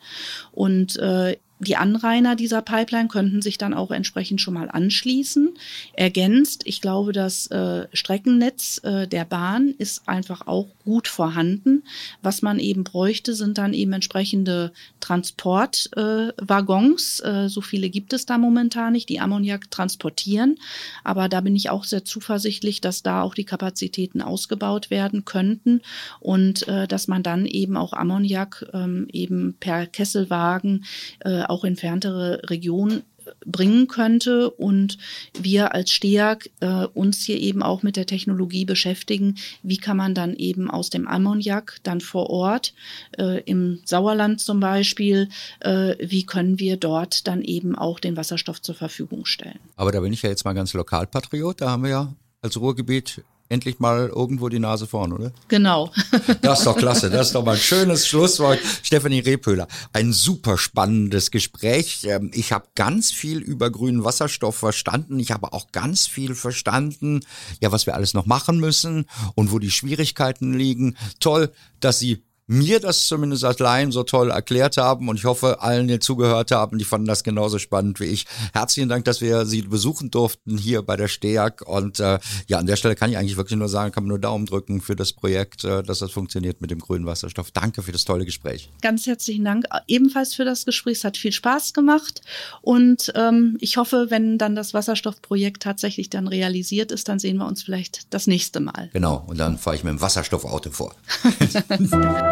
Und 0.52 0.96
äh, 0.96 1.36
die 1.64 1.76
Anrainer 1.76 2.36
dieser 2.36 2.62
Pipeline 2.62 3.08
könnten 3.08 3.42
sich 3.42 3.58
dann 3.58 3.74
auch 3.74 3.90
entsprechend 3.90 4.40
schon 4.40 4.54
mal 4.54 4.70
anschließen. 4.70 5.54
Ergänzt, 5.94 6.62
ich 6.66 6.80
glaube, 6.80 7.12
das 7.12 7.46
äh, 7.48 7.86
Streckennetz 7.92 8.80
äh, 8.84 9.06
der 9.06 9.24
Bahn 9.24 9.74
ist 9.78 10.08
einfach 10.08 10.46
auch 10.46 10.68
gut 10.84 11.08
vorhanden. 11.08 11.84
Was 12.22 12.42
man 12.42 12.58
eben 12.58 12.84
bräuchte, 12.84 13.34
sind 13.34 13.58
dann 13.58 13.74
eben 13.74 13.92
entsprechende 13.92 14.72
Transportwaggons. 15.00 17.20
Äh, 17.20 17.44
äh, 17.44 17.48
so 17.48 17.60
viele 17.60 17.90
gibt 17.90 18.12
es 18.12 18.26
da 18.26 18.38
momentan 18.38 18.92
nicht, 18.92 19.08
die 19.08 19.20
Ammoniak 19.20 19.70
transportieren. 19.70 20.56
Aber 21.04 21.28
da 21.28 21.40
bin 21.40 21.56
ich 21.56 21.70
auch 21.70 21.84
sehr 21.84 22.04
zuversichtlich, 22.04 22.80
dass 22.80 23.02
da 23.02 23.22
auch 23.22 23.34
die 23.34 23.44
Kapazitäten 23.44 24.22
ausgebaut 24.22 24.90
werden 24.90 25.24
könnten 25.24 25.82
und 26.20 26.66
äh, 26.68 26.86
dass 26.86 27.08
man 27.08 27.22
dann 27.22 27.46
eben 27.46 27.76
auch 27.76 27.92
Ammoniak 27.92 28.66
ähm, 28.72 29.08
eben 29.12 29.54
per 29.58 29.86
Kesselwagen 29.86 30.84
äh, 31.20 31.42
auch 31.42 31.64
in 31.64 31.76
fernere 31.76 32.42
Regionen 32.48 33.02
bringen 33.44 33.88
könnte 33.88 34.50
und 34.50 34.98
wir 35.38 35.74
als 35.74 35.90
STEAG 35.90 36.50
äh, 36.60 36.86
uns 36.94 37.24
hier 37.24 37.38
eben 37.38 37.62
auch 37.62 37.82
mit 37.82 37.96
der 37.96 38.06
Technologie 38.06 38.64
beschäftigen, 38.64 39.36
wie 39.62 39.76
kann 39.76 39.96
man 39.96 40.14
dann 40.14 40.34
eben 40.34 40.70
aus 40.70 40.90
dem 40.90 41.06
Ammoniak 41.06 41.78
dann 41.82 42.00
vor 42.00 42.30
Ort 42.30 42.74
äh, 43.18 43.40
im 43.42 43.80
Sauerland 43.84 44.40
zum 44.40 44.60
Beispiel, 44.60 45.28
äh, 45.60 45.94
wie 46.00 46.24
können 46.24 46.58
wir 46.58 46.76
dort 46.76 47.26
dann 47.26 47.42
eben 47.42 47.76
auch 47.76 48.00
den 48.00 48.16
Wasserstoff 48.16 48.62
zur 48.62 48.74
Verfügung 48.74 49.26
stellen. 49.26 49.58
Aber 49.76 49.92
da 49.92 50.00
bin 50.00 50.12
ich 50.12 50.22
ja 50.22 50.30
jetzt 50.30 50.44
mal 50.44 50.52
ganz 50.52 50.72
Lokalpatriot, 50.72 51.60
da 51.60 51.70
haben 51.70 51.82
wir 51.84 51.90
ja 51.90 52.14
als 52.40 52.58
Ruhrgebiet 52.58 53.22
endlich 53.52 53.78
mal 53.78 54.08
irgendwo 54.08 54.48
die 54.48 54.58
Nase 54.58 54.86
vorn, 54.86 55.12
oder? 55.12 55.32
Genau. 55.48 55.90
Das 56.40 56.60
ist 56.60 56.66
doch 56.66 56.76
klasse. 56.76 57.10
Das 57.10 57.28
ist 57.28 57.34
doch 57.34 57.44
mal 57.44 57.52
ein 57.52 57.60
schönes 57.60 58.06
Schlusswort. 58.06 58.58
Stefanie 58.82 59.20
Rehpöhler, 59.20 59.68
ein 59.92 60.12
super 60.12 60.58
spannendes 60.58 61.30
Gespräch. 61.30 62.04
Ähm, 62.04 62.30
ich 62.34 62.52
habe 62.52 62.66
ganz 62.74 63.12
viel 63.12 63.38
über 63.38 63.70
grünen 63.70 64.04
Wasserstoff 64.04 64.56
verstanden. 64.56 65.18
Ich 65.18 65.30
habe 65.30 65.52
auch 65.52 65.70
ganz 65.72 66.06
viel 66.06 66.34
verstanden, 66.34 67.20
ja, 67.60 67.70
was 67.70 67.86
wir 67.86 67.94
alles 67.94 68.14
noch 68.14 68.26
machen 68.26 68.58
müssen 68.58 69.06
und 69.34 69.52
wo 69.52 69.58
die 69.58 69.70
Schwierigkeiten 69.70 70.54
liegen. 70.54 70.96
Toll, 71.20 71.52
dass 71.80 71.98
Sie 71.98 72.24
mir 72.46 72.80
das 72.80 73.06
zumindest 73.06 73.44
als 73.44 73.58
Laien 73.58 73.92
so 73.92 74.02
toll 74.02 74.30
erklärt 74.30 74.76
haben 74.76 75.08
und 75.08 75.16
ich 75.16 75.24
hoffe, 75.24 75.62
allen, 75.62 75.88
die 75.88 75.98
zugehört 75.98 76.50
haben, 76.50 76.78
die 76.78 76.84
fanden 76.84 77.06
das 77.06 77.22
genauso 77.22 77.58
spannend 77.58 78.00
wie 78.00 78.06
ich. 78.06 78.26
Herzlichen 78.52 78.88
Dank, 78.88 79.04
dass 79.04 79.20
wir 79.20 79.46
Sie 79.46 79.62
besuchen 79.62 80.10
durften 80.10 80.58
hier 80.58 80.82
bei 80.82 80.96
der 80.96 81.08
STEAG 81.08 81.62
und 81.64 82.00
äh, 82.00 82.18
ja, 82.48 82.58
an 82.58 82.66
der 82.66 82.76
Stelle 82.76 82.96
kann 82.96 83.10
ich 83.10 83.16
eigentlich 83.16 83.36
wirklich 83.36 83.58
nur 83.58 83.68
sagen, 83.68 83.92
kann 83.92 84.04
man 84.04 84.08
nur 84.08 84.18
Daumen 84.18 84.46
drücken 84.46 84.80
für 84.80 84.96
das 84.96 85.12
Projekt, 85.12 85.64
äh, 85.64 85.82
dass 85.82 86.00
das 86.00 86.10
funktioniert 86.10 86.60
mit 86.60 86.70
dem 86.70 86.80
grünen 86.80 87.06
Wasserstoff. 87.06 87.52
Danke 87.52 87.82
für 87.82 87.92
das 87.92 88.04
tolle 88.04 88.24
Gespräch. 88.24 88.70
Ganz 88.82 89.06
herzlichen 89.06 89.44
Dank 89.44 89.66
ebenfalls 89.86 90.34
für 90.34 90.44
das 90.44 90.64
Gespräch. 90.64 90.98
Es 90.98 91.04
hat 91.04 91.16
viel 91.16 91.32
Spaß 91.32 91.72
gemacht 91.72 92.22
und 92.60 93.12
ähm, 93.14 93.56
ich 93.60 93.76
hoffe, 93.76 94.06
wenn 94.10 94.36
dann 94.38 94.56
das 94.56 94.74
Wasserstoffprojekt 94.74 95.62
tatsächlich 95.62 96.10
dann 96.10 96.26
realisiert 96.26 96.90
ist, 96.90 97.08
dann 97.08 97.18
sehen 97.18 97.36
wir 97.36 97.46
uns 97.46 97.62
vielleicht 97.62 98.12
das 98.12 98.26
nächste 98.26 98.60
Mal. 98.60 98.90
Genau, 98.92 99.24
und 99.26 99.38
dann 99.38 99.58
fahre 99.58 99.76
ich 99.76 99.84
mit 99.84 99.92
dem 99.92 100.00
Wasserstoffauto 100.00 100.70
vor. 100.70 100.94